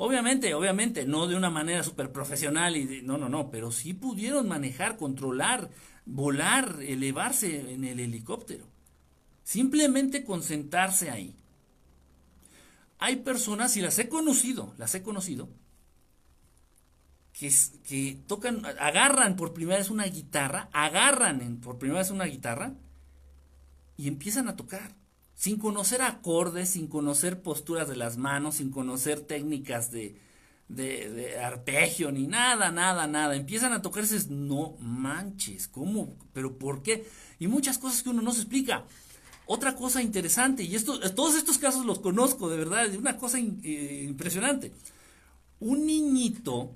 [0.00, 4.46] Obviamente, obviamente, no de una manera súper profesional y no, no, no, pero sí pudieron
[4.46, 5.70] manejar, controlar,
[6.06, 8.64] volar, elevarse en el helicóptero.
[9.42, 11.34] Simplemente concentrarse ahí.
[13.00, 15.48] Hay personas, y las he conocido, las he conocido,
[17.32, 22.74] que, que tocan, agarran por primera vez una guitarra, agarran por primera vez una guitarra
[23.96, 24.94] y empiezan a tocar,
[25.38, 30.18] sin conocer acordes, sin conocer posturas de las manos, sin conocer técnicas de,
[30.66, 33.36] de, arpegio, ni nada, nada, nada.
[33.36, 36.16] Empiezan a tocar no manches, ¿cómo?
[36.32, 37.06] ¿Pero por qué?
[37.38, 38.84] Y muchas cosas que uno no se explica.
[39.46, 44.06] Otra cosa interesante, y esto, todos estos casos los conozco, de verdad, una cosa eh,
[44.08, 44.72] impresionante.
[45.60, 46.74] Un niñito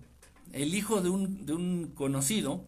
[0.52, 2.64] el hijo de un conocido,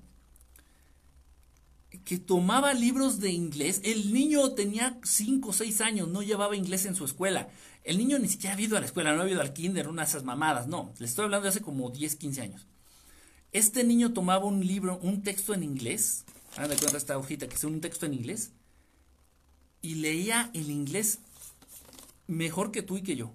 [2.05, 3.81] que tomaba libros de inglés.
[3.85, 7.49] El niño tenía 5 o 6 años, no llevaba inglés en su escuela.
[7.83, 10.03] El niño ni siquiera ha ido a la escuela, no ha ido al kinder, una
[10.03, 10.93] de esas mamadas, no.
[10.99, 12.67] Le estoy hablando de hace como 10, 15 años.
[13.53, 16.25] Este niño tomaba un libro, un texto en inglés,
[16.57, 18.53] hagan cuenta esta hojita que es un texto en inglés,
[19.81, 21.19] y leía el inglés
[22.27, 23.33] mejor que tú y que yo.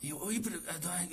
[0.00, 0.60] Y oye, pero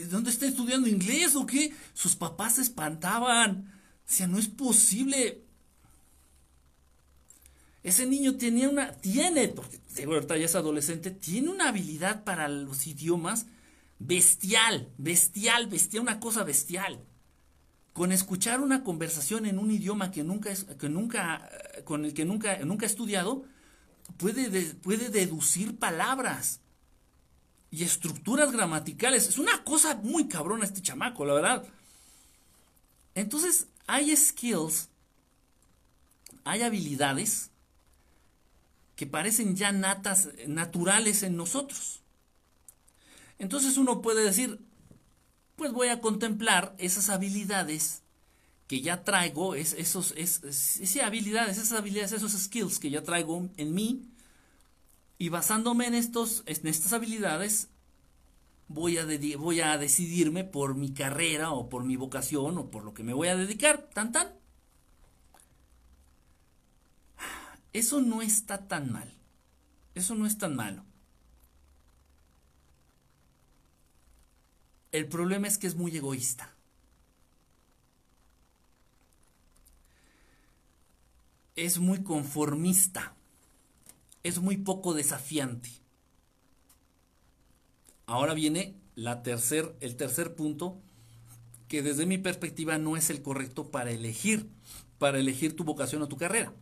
[0.10, 1.74] ¿dónde está estudiando inglés o qué?
[1.94, 3.77] Sus papás se espantaban.
[4.08, 5.44] O sea, no es posible.
[7.84, 12.88] Ese niño tenía una, tiene, porque ahorita ya es adolescente, tiene una habilidad para los
[12.88, 13.48] idiomas
[14.00, 17.04] bestial, bestial, bestial, una cosa bestial.
[17.94, 21.50] Con escuchar una conversación en un idioma que nunca, que nunca,
[21.84, 23.44] con el que nunca, nunca ha estudiado,
[24.18, 26.62] puede, puede deducir palabras
[27.72, 29.28] y estructuras gramaticales.
[29.28, 31.66] Es una cosa muy cabrona este chamaco, la verdad.
[33.16, 34.90] Entonces, hay skills,
[36.44, 37.50] hay habilidades
[38.96, 42.02] que parecen ya natas, naturales en nosotros.
[43.40, 44.60] Entonces uno puede decir,
[45.56, 48.02] pues voy a contemplar esas habilidades
[48.68, 53.50] que ya traigo, es, esos, es, esas habilidades, esas habilidades, esos skills que ya traigo
[53.56, 54.06] en mí,
[55.18, 57.70] y basándome en, estos, en estas habilidades,
[58.68, 59.06] voy a,
[59.38, 63.14] voy a decidirme por mi carrera o por mi vocación o por lo que me
[63.14, 63.90] voy a dedicar.
[63.94, 64.34] Tan tan.
[67.74, 69.14] Eso no está tan mal.
[69.96, 70.84] Eso no es tan malo.
[74.92, 76.54] El problema es que es muy egoísta.
[81.56, 83.18] Es muy conformista
[84.28, 85.70] es muy poco desafiante.
[88.08, 89.22] Ahora viene la
[89.82, 90.82] el tercer punto,
[91.68, 94.50] que desde mi perspectiva no es el correcto para elegir,
[94.98, 96.54] para elegir tu vocación o tu carrera.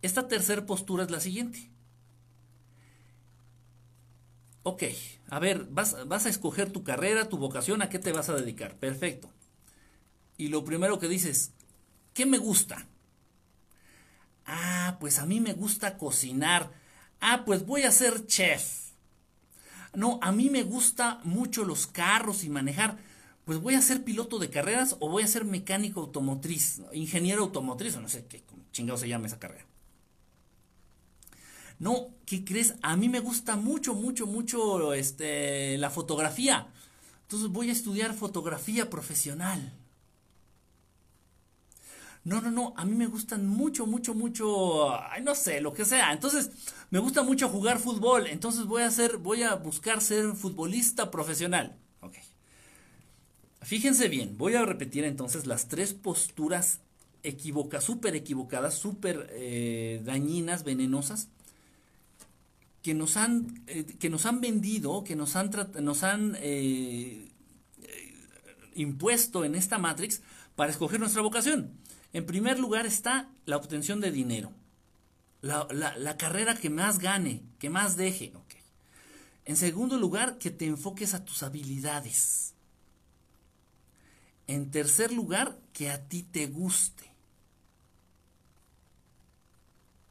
[0.00, 1.70] Esta tercera postura es la siguiente.
[4.62, 4.82] Ok,
[5.28, 8.76] a ver, vas a escoger tu carrera, tu vocación, a qué te vas a dedicar.
[8.76, 9.28] Perfecto.
[10.38, 11.52] Y lo primero que dices,
[12.14, 12.86] ¿qué me gusta?
[14.46, 16.72] Ah, pues a mí me gusta cocinar.
[17.20, 18.85] Ah, pues voy a ser chef.
[19.96, 22.98] No, a mí me gusta mucho los carros y manejar.
[23.46, 27.96] Pues voy a ser piloto de carreras o voy a ser mecánico automotriz, ingeniero automotriz,
[27.96, 29.64] o no sé qué chingado se llama esa carrera.
[31.78, 32.74] No, ¿qué crees?
[32.82, 36.66] A mí me gusta mucho, mucho, mucho este, la fotografía.
[37.22, 39.72] Entonces voy a estudiar fotografía profesional.
[42.26, 45.84] No, no, no, a mí me gustan mucho, mucho, mucho, ay, no sé, lo que
[45.84, 46.12] sea.
[46.12, 46.50] Entonces,
[46.90, 51.78] me gusta mucho jugar fútbol, entonces voy a hacer, voy a buscar ser futbolista profesional.
[52.00, 52.16] Ok.
[53.62, 56.80] Fíjense bien, voy a repetir entonces las tres posturas
[57.22, 61.28] equivocadas, súper equivocadas, súper eh, dañinas, venenosas,
[62.82, 67.30] que nos han, eh, que nos han vendido, que nos han, nos han eh,
[68.74, 70.22] impuesto en esta Matrix
[70.56, 71.85] para escoger nuestra vocación.
[72.16, 74.50] En primer lugar está la obtención de dinero.
[75.42, 78.32] La, carrera que más gane, que más deje.
[79.44, 82.54] En segundo lugar, que te enfoques a tus habilidades.
[84.46, 87.12] En tercer lugar, que a ti te guste.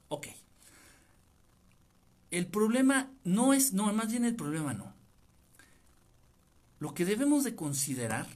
[0.09, 0.27] Ok.
[2.29, 4.93] El problema no es, no, más bien el problema no.
[6.77, 8.27] Lo que debemos de considerar,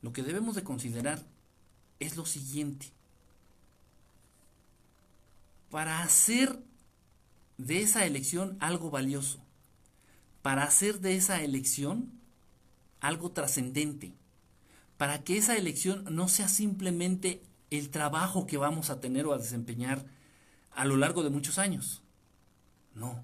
[0.00, 1.22] lo que debemos de considerar
[2.00, 2.92] es lo siguiente.
[5.70, 6.58] Para hacer
[7.58, 9.40] de esa elección algo valioso,
[10.42, 12.12] para hacer de esa elección
[13.00, 14.14] algo trascendente,
[14.96, 19.38] para que esa elección no sea simplemente el trabajo que vamos a tener o a
[19.38, 20.06] desempeñar
[20.72, 22.02] a lo largo de muchos años.
[22.94, 23.22] No.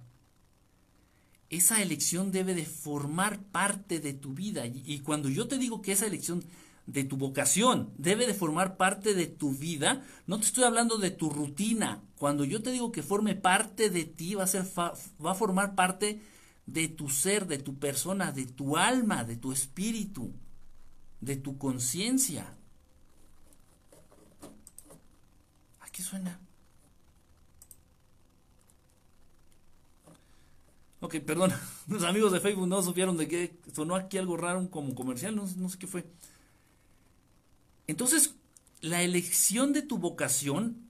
[1.51, 4.67] Esa elección debe de formar parte de tu vida.
[4.67, 6.45] Y cuando yo te digo que esa elección
[6.87, 11.11] de tu vocación debe de formar parte de tu vida, no te estoy hablando de
[11.11, 12.03] tu rutina.
[12.17, 15.75] Cuando yo te digo que forme parte de ti, va a, ser va a formar
[15.75, 16.21] parte
[16.67, 20.33] de tu ser, de tu persona, de tu alma, de tu espíritu,
[21.21, 22.55] de tu conciencia.
[25.81, 26.41] ¿A qué suena?
[31.01, 31.53] Ok, perdón,
[31.89, 35.47] los amigos de Facebook no supieron de qué sonó aquí algo raro como comercial, no,
[35.57, 36.07] no sé qué fue.
[37.87, 38.35] Entonces,
[38.81, 40.87] la elección de tu vocación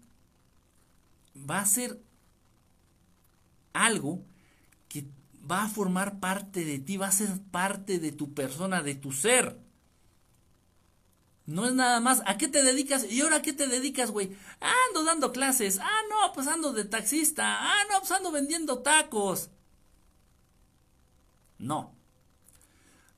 [1.48, 2.00] va a ser
[3.72, 4.24] algo
[4.88, 5.06] que
[5.50, 9.12] va a formar parte de ti, va a ser parte de tu persona, de tu
[9.12, 9.58] ser.
[11.46, 13.04] No es nada más, ¿a qué te dedicas?
[13.10, 14.34] ¿Y ahora a qué te dedicas, güey?
[14.60, 15.78] ando dando clases.
[15.78, 17.44] Ah, no, pues ando de taxista.
[17.60, 19.50] Ah, no, pues ando vendiendo tacos.
[21.58, 21.94] No.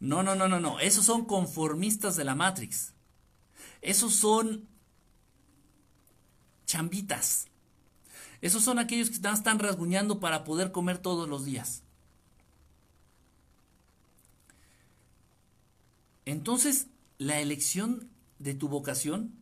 [0.00, 0.80] No, no, no, no, no.
[0.80, 2.95] Esos son conformistas de la Matrix.
[3.86, 4.68] Esos son
[6.66, 7.46] chambitas.
[8.40, 11.82] Esos son aquellos que están rasguñando para poder comer todos los días.
[16.24, 19.32] Entonces, la elección de tu vocación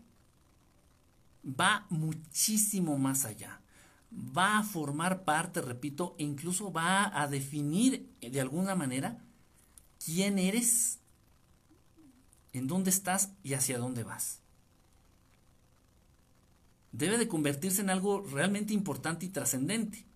[1.44, 3.60] va muchísimo más allá
[4.14, 9.18] va a formar parte, repito, e incluso va a definir de alguna manera
[10.04, 11.00] quién eres,
[12.54, 14.40] en dónde estás y hacia dónde vas.
[16.92, 20.06] Debe de convertirse en algo realmente importante y trascendente.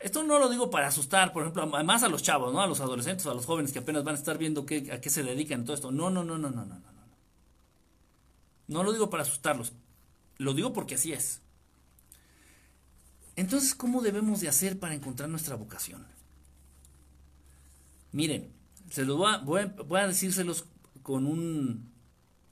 [0.00, 2.60] Esto no lo digo para asustar, por ejemplo, más a los chavos, ¿no?
[2.60, 5.08] A los adolescentes, a los jóvenes que apenas van a estar viendo qué, a qué
[5.10, 5.92] se dedican todo esto.
[5.92, 6.92] No, no, no, no, no, no, no,
[8.66, 8.82] no.
[8.82, 9.72] Lo digo para asustarlos.
[10.38, 11.42] Lo digo porque así es.
[13.36, 16.06] Entonces, ¿cómo debemos de hacer para encontrar nuestra vocación?
[18.10, 18.52] Miren,
[18.90, 20.06] se los voy a, voy a,
[21.02, 21.90] con un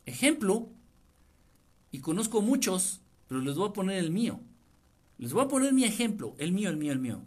[0.06, 0.68] ejemplo
[1.90, 4.40] y conozco muchos, pero les voy a poner el mío.
[5.18, 7.22] Les voy a poner mi ejemplo, el mío, el mío, el mío.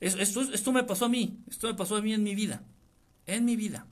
[0.00, 2.64] Esto, esto me pasó a mí, esto me pasó a mí en mi vida,
[3.26, 3.86] en mi vida.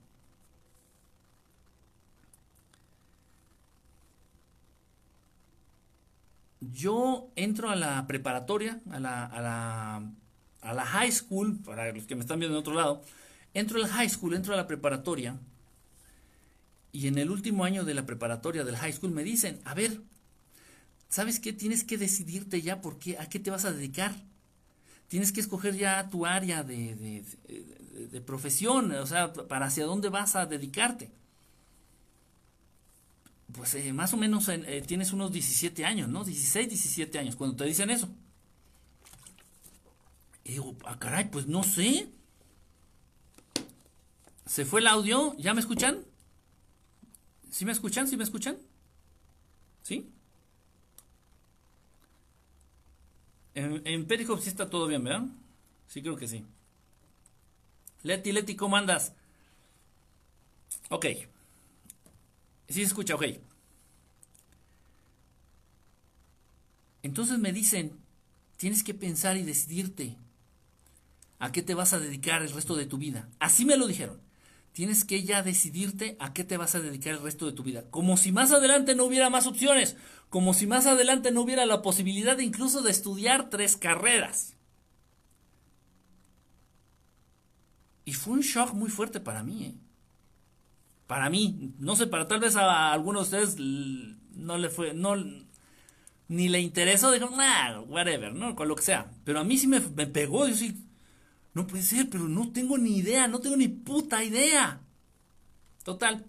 [6.61, 10.13] yo entro a la preparatoria, a la, a la,
[10.61, 13.03] a la high school, para los que me están viendo de otro lado,
[13.55, 15.39] entro al high school, entro a la preparatoria,
[16.93, 20.01] y en el último año de la preparatoria del high school me dicen, a ver,
[21.09, 21.53] ¿sabes qué?
[21.53, 24.15] Tienes que decidirte ya por qué, a qué te vas a dedicar.
[25.09, 27.25] Tienes que escoger ya tu área de,
[28.27, 31.11] profesión, o sea, para hacia dónde vas a dedicarte
[33.53, 36.25] pues eh, más o menos eh, tienes unos 17 años, ¿no?
[36.25, 38.09] 16, 17 años, cuando te dicen eso.
[40.45, 42.09] Y digo, ah, caray, pues no sé.
[44.47, 45.35] ¿Se fue el audio?
[45.39, 46.05] ¿Ya me escuchan?
[47.51, 48.09] ¿Sí me escuchan?
[48.09, 48.57] ¿Sí me escuchan?
[49.83, 50.11] ¿Sí?
[53.55, 55.27] En, en sí está todo bien, ¿verdad?
[55.89, 56.45] Sí, creo que sí.
[58.03, 59.13] Leti, Leti, ¿cómo andas?
[60.91, 61.07] Ok.
[62.69, 63.25] Sí se escucha, ok.
[67.03, 67.99] Entonces me dicen,
[68.57, 70.17] tienes que pensar y decidirte
[71.39, 73.29] a qué te vas a dedicar el resto de tu vida.
[73.39, 74.28] Así me lo dijeron.
[74.79, 77.91] Tienes que ya decidirte a qué te vas a dedicar el resto de tu vida.
[77.91, 79.97] Como si más adelante no hubiera más opciones.
[80.31, 84.55] Como si más adelante no hubiera la posibilidad incluso de estudiar tres carreras.
[88.05, 89.65] Y fue un shock muy fuerte para mí.
[89.65, 89.75] ¿eh?
[91.09, 93.59] Para mí, no sé, para tal vez a algunos de ustedes
[94.37, 95.17] no le fue, no,
[96.29, 98.55] ni le interesó, dijo, nah, whatever, ¿no?
[98.55, 99.11] Con lo que sea.
[99.25, 100.88] Pero a mí sí me, me pegó, yo sí,
[101.59, 104.81] no puede ser, pero no tengo ni idea, no tengo ni puta idea.
[105.83, 106.25] Total.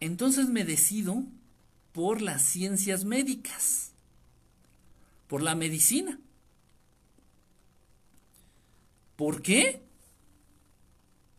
[0.00, 1.22] Entonces me decido
[1.92, 3.92] por las ciencias médicas,
[5.26, 6.18] por la medicina.
[9.16, 9.82] ¿Por qué?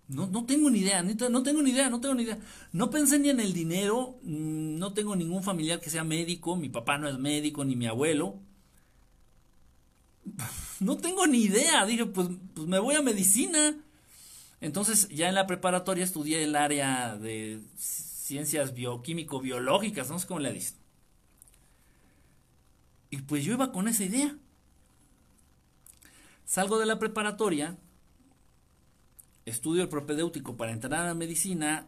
[0.08, 2.38] No, no tengo ni idea, no tengo ni idea, no tengo ni idea.
[2.74, 6.70] No pensé ni en el dinero, mm, no tengo ningún familiar que sea médico, mi
[6.70, 8.40] papá no es médico, ni mi abuelo.
[10.80, 13.78] No tengo ni idea, dije, pues, pues me voy a medicina.
[14.62, 20.54] Entonces ya en la preparatoria estudié el área de ciencias bioquímico-biológicas, no sé cómo le
[20.54, 20.78] dicen.
[23.10, 24.36] Y pues yo iba con esa idea.
[26.46, 27.78] Salgo de la preparatoria
[29.48, 31.88] estudio el propedéutico para entrar a medicina,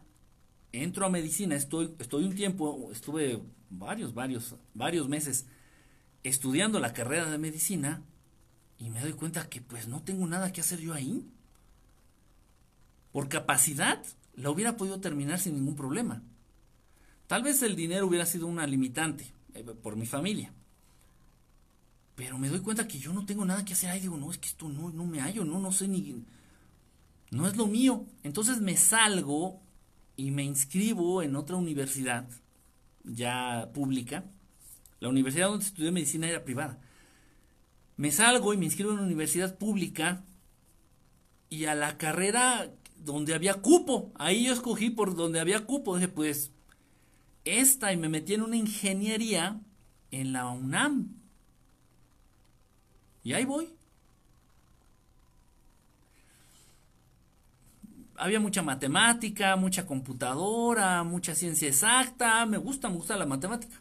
[0.72, 5.46] entro a medicina, estoy, estoy un tiempo, estuve varios, varios, varios meses
[6.22, 8.02] estudiando la carrera de medicina
[8.80, 11.22] y me doy cuenta que pues no tengo nada que hacer yo ahí.
[13.12, 14.02] Por capacidad
[14.34, 16.22] la hubiera podido terminar sin ningún problema.
[17.26, 20.52] Tal vez el dinero hubiera sido una limitante eh, por mi familia.
[22.16, 24.00] Pero me doy cuenta que yo no tengo nada que hacer ahí.
[24.00, 26.24] Digo, no, es que esto no, no me hallo, no, no sé ni...
[27.30, 28.06] No es lo mío.
[28.22, 29.60] Entonces me salgo
[30.16, 32.28] y me inscribo en otra universidad,
[33.04, 34.24] ya pública.
[35.00, 36.80] La universidad donde estudié medicina era privada.
[38.00, 40.24] Me salgo y me inscribo en una universidad pública
[41.50, 44.10] y a la carrera donde había cupo.
[44.14, 45.96] Ahí yo escogí por donde había cupo.
[45.96, 46.50] Dije, pues,
[47.44, 49.60] esta y me metí en una ingeniería
[50.10, 51.10] en la UNAM.
[53.22, 53.68] Y ahí voy.
[58.16, 62.46] Había mucha matemática, mucha computadora, mucha ciencia exacta.
[62.46, 63.79] Me gusta, me gusta la matemática.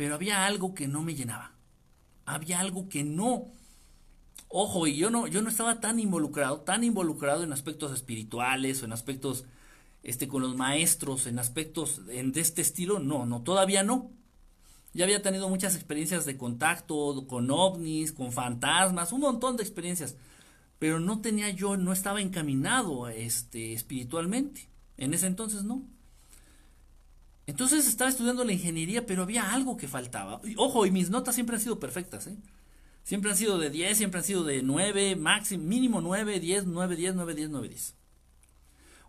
[0.00, 1.52] Pero había algo que no me llenaba.
[2.24, 3.48] Había algo que no
[4.48, 8.86] Ojo, y yo no, yo no estaba tan involucrado, tan involucrado en aspectos espirituales o
[8.86, 9.44] en aspectos
[10.02, 14.10] este, con los maestros, en aspectos en, de este estilo, no, no, todavía no.
[14.94, 20.16] Ya había tenido muchas experiencias de contacto con ovnis, con fantasmas, un montón de experiencias,
[20.78, 24.66] pero no tenía yo, no estaba encaminado este, espiritualmente.
[24.96, 25.82] En ese entonces no.
[27.50, 30.40] Entonces estaba estudiando la ingeniería, pero había algo que faltaba.
[30.56, 32.36] ojo, y mis notas siempre han sido perfectas, ¿eh?
[33.02, 36.94] Siempre han sido de 10, siempre han sido de 9, máximo, mínimo 9, 10, 9,
[36.94, 37.94] 10, 9, 10, 9, 10.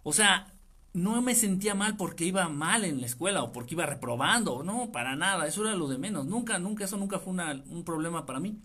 [0.02, 0.52] O sea,
[0.94, 4.92] no me sentía mal porque iba mal en la escuela o porque iba reprobando, no,
[4.92, 8.26] para nada, eso era lo de menos, nunca, nunca, eso nunca fue una, un problema
[8.26, 8.60] para mí.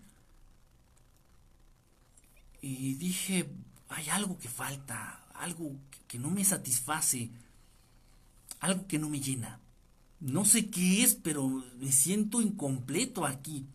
[2.61, 3.47] Y dije,
[3.89, 5.75] hay algo que falta, algo
[6.07, 7.29] que no me satisface,
[8.59, 9.59] algo que no me llena.
[10.19, 11.47] No sé qué es, pero
[11.77, 13.65] me siento incompleto aquí.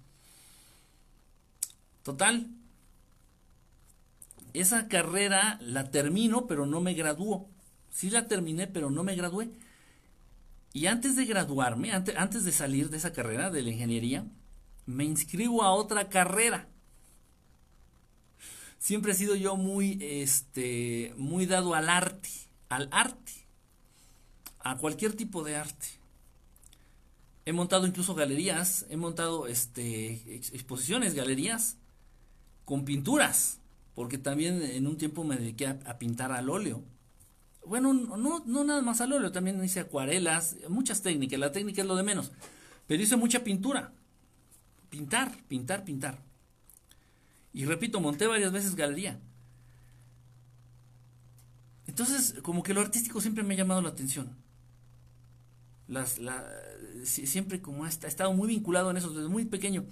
[2.02, 2.48] Total.
[4.52, 7.48] Esa carrera la termino, pero no me graduó.
[7.90, 9.50] Sí la terminé, pero no me gradué.
[10.72, 14.26] Y antes de graduarme, antes, de salir de esa carrera de la ingeniería,
[14.86, 16.68] me inscribo a otra carrera.
[18.78, 22.30] Siempre he sido yo muy, este, muy dado al arte,
[22.68, 23.32] al arte,
[24.58, 26.01] a cualquier tipo de arte.
[27.44, 31.76] He montado incluso galerías, he montado este, exposiciones, galerías,
[32.64, 33.58] con pinturas,
[33.94, 36.82] porque también en un tiempo me dediqué a, pintar al óleo.
[37.66, 41.88] Bueno, no, no nada más al óleo, también hice acuarelas, muchas técnicas, la técnica es
[41.88, 42.30] lo de menos,
[42.86, 43.92] pero hice mucha pintura,
[44.88, 46.22] pintar, pintar, pintar.
[47.52, 49.20] Y repito, monté varias veces galería.
[51.86, 54.36] Entonces, como que lo artístico siempre me ha llamado la atención.
[55.88, 56.42] Las, la,
[57.04, 59.84] siempre como ha estado muy vinculado en eso desde muy pequeño.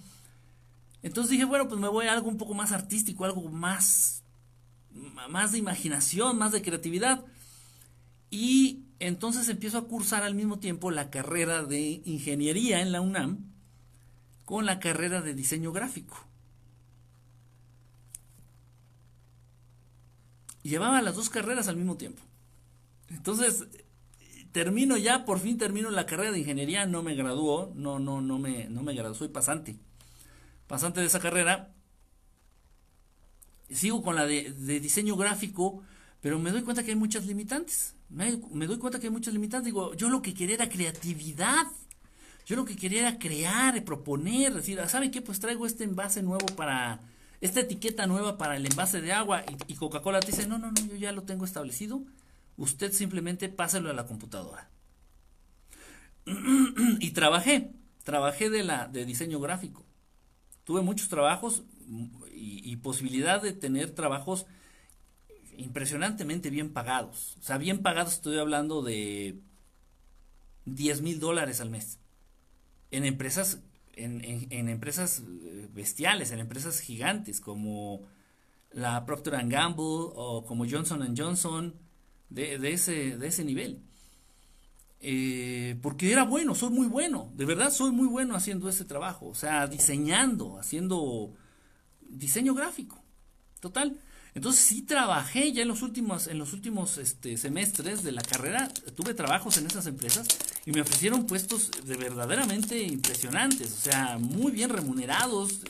[1.03, 4.23] Entonces dije, bueno, pues me voy a algo un poco más artístico, algo más,
[5.29, 7.25] más de imaginación, más de creatividad.
[8.29, 13.51] Y entonces empiezo a cursar al mismo tiempo la carrera de ingeniería en la UNAM
[14.45, 16.17] con la carrera de diseño gráfico.
[20.63, 22.21] Llevaba las dos carreras al mismo tiempo.
[23.09, 23.65] Entonces,
[24.51, 28.39] termino ya, por fin termino la carrera de ingeniería, no me graduó, no, no, no
[28.39, 29.77] me, no me graduó, soy pasante
[30.71, 31.73] pasante de esa carrera,
[33.69, 35.83] sigo con la de, diseño gráfico,
[36.21, 37.95] pero me doy cuenta que hay muchas limitantes.
[38.07, 39.65] Me, doy cuenta que hay muchas limitantes.
[39.65, 41.67] Digo, yo lo que quería era creatividad.
[42.45, 45.21] Yo lo que quería era crear, proponer, decir, ah, ¿saben qué?
[45.21, 47.01] Pues traigo este envase nuevo para,
[47.41, 50.71] esta etiqueta nueva para el envase de agua y, y Coca-Cola te dice, no, no,
[50.71, 52.01] no, yo ya lo tengo establecido.
[52.61, 54.69] Usted simplemente páselo a la computadora.
[56.99, 57.71] y trabajé,
[58.03, 59.85] trabajé de la de diseño gráfico
[60.63, 61.63] tuve muchos trabajos
[62.33, 64.45] y, posibilidad de tener trabajos
[65.57, 67.35] impresionantemente bien pagados.
[67.41, 69.37] O sea, bien pagados estoy hablando de
[70.65, 71.99] 10 mil dólares al mes.
[72.89, 73.59] En empresas,
[73.93, 78.01] en, en, empresas eh, bestiales, en empresas gigantes como
[78.71, 79.83] la Procter Gamble
[80.15, 81.75] o como Johnson Johnson,
[82.31, 83.81] de, de, ese, de ese nivel.
[85.03, 89.27] Eh, porque era bueno, soy muy bueno, de verdad soy muy bueno haciendo ese trabajo,
[89.27, 91.33] o sea, diseñando, haciendo
[92.01, 93.03] diseño gráfico,
[93.59, 93.99] total.
[94.35, 98.69] Entonces sí trabajé ya en los últimos, en los últimos este, semestres de la carrera,
[98.95, 100.27] tuve trabajos en esas empresas
[100.65, 105.61] y me ofrecieron puestos de verdaderamente impresionantes, o sea, muy bien remunerados,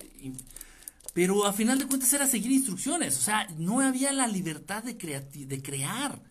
[1.14, 4.94] pero a final de cuentas era seguir instrucciones, o sea, no había la libertad de,
[4.94, 6.31] de crear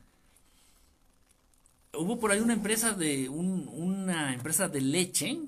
[1.95, 5.39] hubo por ahí una empresa de una empresa de leche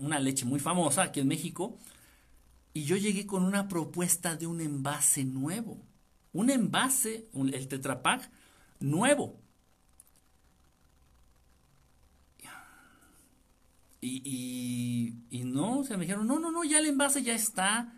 [0.00, 1.78] una leche muy famosa aquí en México,
[2.72, 5.78] y yo llegué con una propuesta de un envase nuevo.
[6.32, 8.30] Un envase, el Tetra Pak
[8.80, 9.40] nuevo.
[14.02, 17.92] Y, y, no, se me dijeron, no, no, no, ya el envase ya está.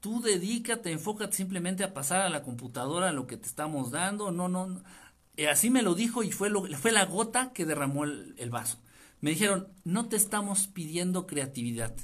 [0.00, 4.30] Tú dedícate, enfócate simplemente a pasar a la computadora lo que te estamos dando.
[4.30, 4.82] No, no.
[5.50, 8.78] Así me lo dijo y fue, lo, fue la gota que derramó el, el vaso.
[9.20, 11.94] Me dijeron, no te estamos pidiendo creatividad,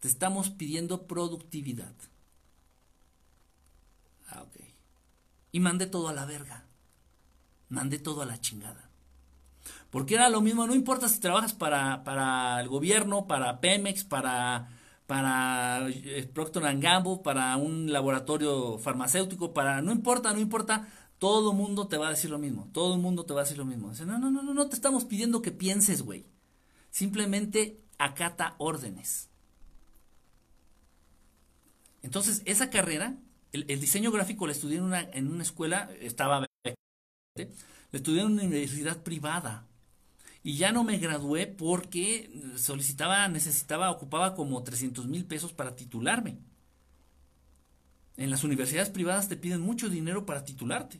[0.00, 1.94] te estamos pidiendo productividad.
[4.28, 4.56] Ah, ok.
[5.52, 6.64] Y mandé todo a la verga.
[7.68, 8.90] Mandé todo a la chingada.
[9.90, 14.68] Porque era lo mismo, no importa si trabajas para, para el gobierno, para Pemex, para,
[15.06, 20.88] para eh, Procter Gamble, para un laboratorio farmacéutico, para no importa, no importa,
[21.20, 23.44] todo el mundo te va a decir lo mismo, todo el mundo te va a
[23.44, 23.90] decir lo mismo.
[23.90, 26.24] Dice, no, no, no, no, no te estamos pidiendo que pienses, güey.
[26.90, 29.28] Simplemente acata órdenes.
[32.02, 33.18] Entonces, esa carrera,
[33.52, 36.76] el, diseño gráfico la estudié en una, en una escuela, estaba, la
[37.92, 39.66] estudié en una universidad privada.
[40.42, 46.38] Y ya no me gradué porque solicitaba, necesitaba, ocupaba como 300 mil pesos para titularme.
[48.16, 50.98] En las universidades privadas te piden mucho dinero para titularte.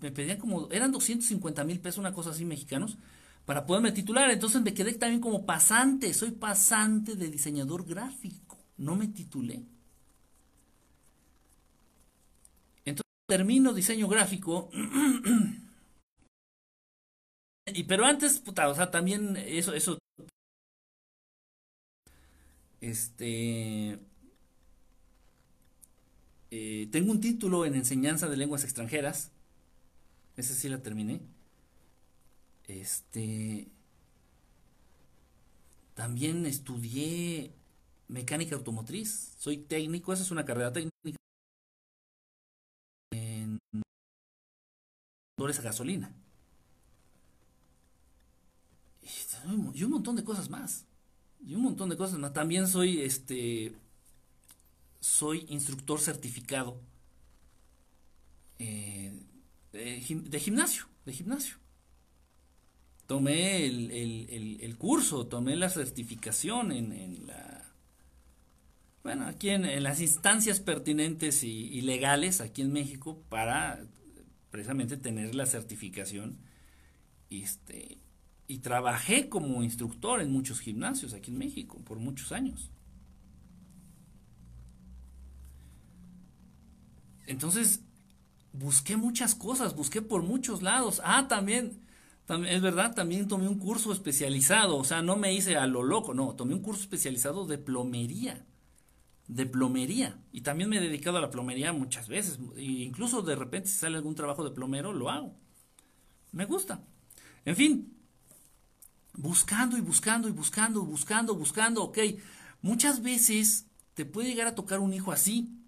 [0.00, 2.96] Me pedían como, eran 250 mil pesos, una cosa así mexicanos,
[3.44, 4.30] para poderme titular.
[4.30, 9.62] Entonces me quedé también como pasante, soy pasante de diseñador gráfico, no me titulé.
[12.84, 14.70] Entonces termino diseño gráfico.
[17.74, 19.98] Y pero antes, puta, o sea, también eso, eso.
[22.80, 23.98] Este.
[26.50, 29.32] Eh, tengo un título en enseñanza de lenguas extranjeras.
[30.36, 31.20] Ese sí la terminé.
[32.66, 33.68] Este.
[35.94, 37.54] También estudié
[38.08, 39.34] mecánica automotriz.
[39.38, 41.18] Soy técnico, esa es una carrera técnica.
[43.12, 43.58] En
[45.38, 46.14] motores a gasolina.
[49.74, 50.84] y un montón de cosas más.
[51.46, 52.32] Y un montón de cosas más.
[52.32, 53.74] También soy este
[55.00, 56.80] soy instructor certificado
[58.58, 59.12] eh,
[59.72, 61.56] de, gimnasio, de gimnasio.
[63.06, 67.72] Tomé el, curso, tomé la certificación en, la
[69.04, 73.86] bueno, aquí en, las instancias pertinentes y, legales aquí en México para
[74.50, 76.38] precisamente tener la certificación
[77.30, 77.98] este,
[78.48, 82.70] y trabajé como instructor en muchos gimnasios aquí en México por muchos años.
[87.26, 87.82] Entonces,
[88.58, 91.00] busqué muchas cosas, busqué por muchos lados.
[91.04, 91.80] Ah, también,
[92.24, 95.82] también, es verdad, también tomé un curso especializado, o sea, no me hice a lo
[95.82, 98.44] loco, no, tomé un curso especializado de plomería,
[99.28, 100.18] de plomería.
[100.32, 103.76] Y también me he dedicado a la plomería muchas veces, e incluso de repente si
[103.76, 105.34] sale algún trabajo de plomero, lo hago.
[106.32, 106.84] Me gusta.
[107.44, 107.96] En fin,
[109.14, 111.98] buscando y buscando y buscando, buscando, buscando, ok.
[112.62, 115.65] Muchas veces te puede llegar a tocar un hijo así.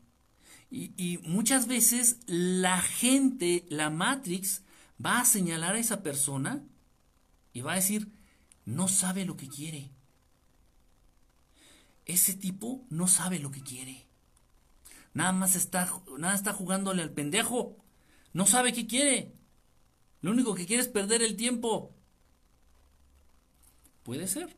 [0.70, 4.62] Y, muchas veces la gente, la Matrix,
[5.04, 6.62] va a señalar a esa persona
[7.52, 8.08] y va a decir,
[8.66, 9.90] no sabe lo que quiere.
[12.04, 14.06] Ese tipo no sabe lo que quiere.
[15.14, 17.76] Nada más está, nada está jugándole al pendejo.
[18.34, 19.32] No sabe qué quiere.
[20.20, 21.94] Lo único que quiere es perder el tiempo.
[24.02, 24.56] Puede ser.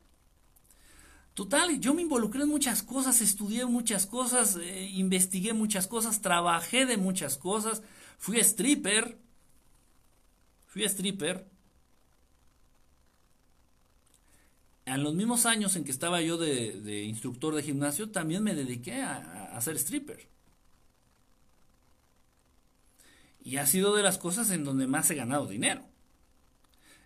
[1.41, 6.84] Total, yo me involucré en muchas cosas, estudié muchas cosas, eh, investigué muchas cosas, trabajé
[6.84, 7.82] de muchas cosas,
[8.18, 9.16] fui stripper,
[10.66, 11.47] fui stripper.
[14.84, 19.01] En los mismos años en que estaba yo de, instructor de gimnasio, también me dediqué
[19.01, 20.28] a, a ser stripper.
[23.43, 25.89] Y ha sido de las cosas en donde más he ganado dinero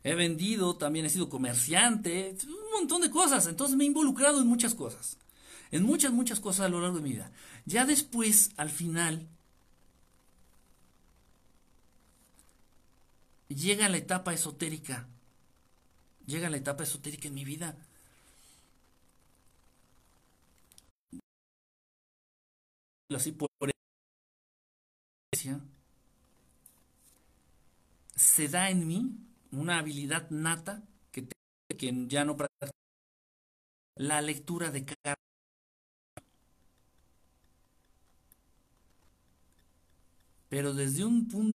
[0.04, 3.46] he vendido, también he sido comerciante, un montón de cosas.
[3.46, 5.18] Entonces me he involucrado en muchas cosas.
[5.70, 7.32] En muchas, muchas cosas a lo largo de mi vida.
[7.64, 9.26] Ya después, al final,
[13.48, 15.08] llega la etapa esotérica.
[16.26, 17.76] Llega la etapa esotérica en mi vida.
[23.10, 23.48] Así por
[28.16, 29.18] se da en mí
[29.54, 31.28] una habilidad nata que,
[32.08, 32.70] ya no practica
[33.96, 35.14] la lectura de cartas.
[40.48, 41.52] Pero desde un punto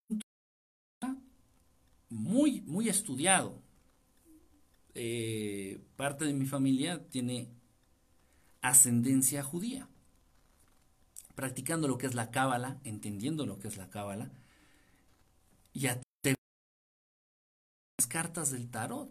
[2.11, 3.61] muy, muy estudiado.
[4.95, 7.49] Eh, parte de mi familia tiene
[8.61, 9.89] ascendencia judía,
[11.35, 14.31] practicando lo que es la cábala, entendiendo lo que es la cábala,
[15.73, 16.01] y a
[18.09, 19.11] cartas del tarot,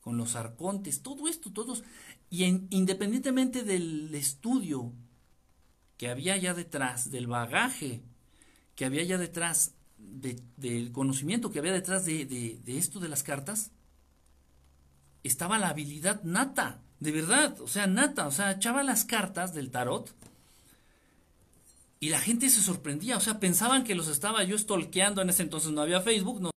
[0.00, 1.84] con los arcontes, todo esto, todos,
[2.30, 4.92] y independientemente del estudio
[5.96, 8.02] que había allá detrás, del bagaje
[8.74, 13.72] que había allá detrás, del conocimiento que había detrás de, de esto de las cartas,
[15.24, 19.70] estaba la habilidad nata, de verdad, o sea, nata, o sea, echaba las cartas del
[19.70, 20.14] tarot
[22.00, 25.42] y la gente se sorprendía, o sea, pensaban que los estaba yo stalkeando, en ese
[25.42, 26.50] entonces no había Facebook, no.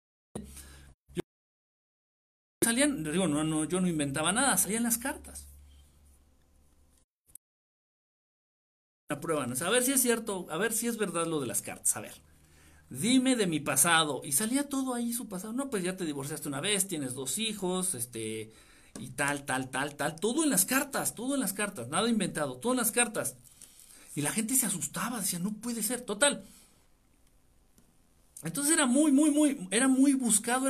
[2.70, 5.48] Salían, digo, no, no, yo no inventaba nada, salían las cartas.
[9.10, 11.64] La prueba, a ver si es cierto, a ver si es verdad lo de las
[11.64, 12.22] cartas, a ver.
[12.92, 14.22] Dime de mi pasado.
[14.24, 15.54] Y salía todo ahí su pasado.
[15.54, 18.54] No, pues ya te divorciaste una vez, tienes dos hijos, este,
[19.00, 20.16] y tal, tal, tal, tal.
[20.20, 23.36] Todo en las cartas, todo en las cartas, nada inventado, todo en las cartas.
[24.16, 26.46] Y la gente se asustaba, decía, no puede ser, total.
[28.44, 30.68] Entonces era muy, muy, muy, era muy buscado, era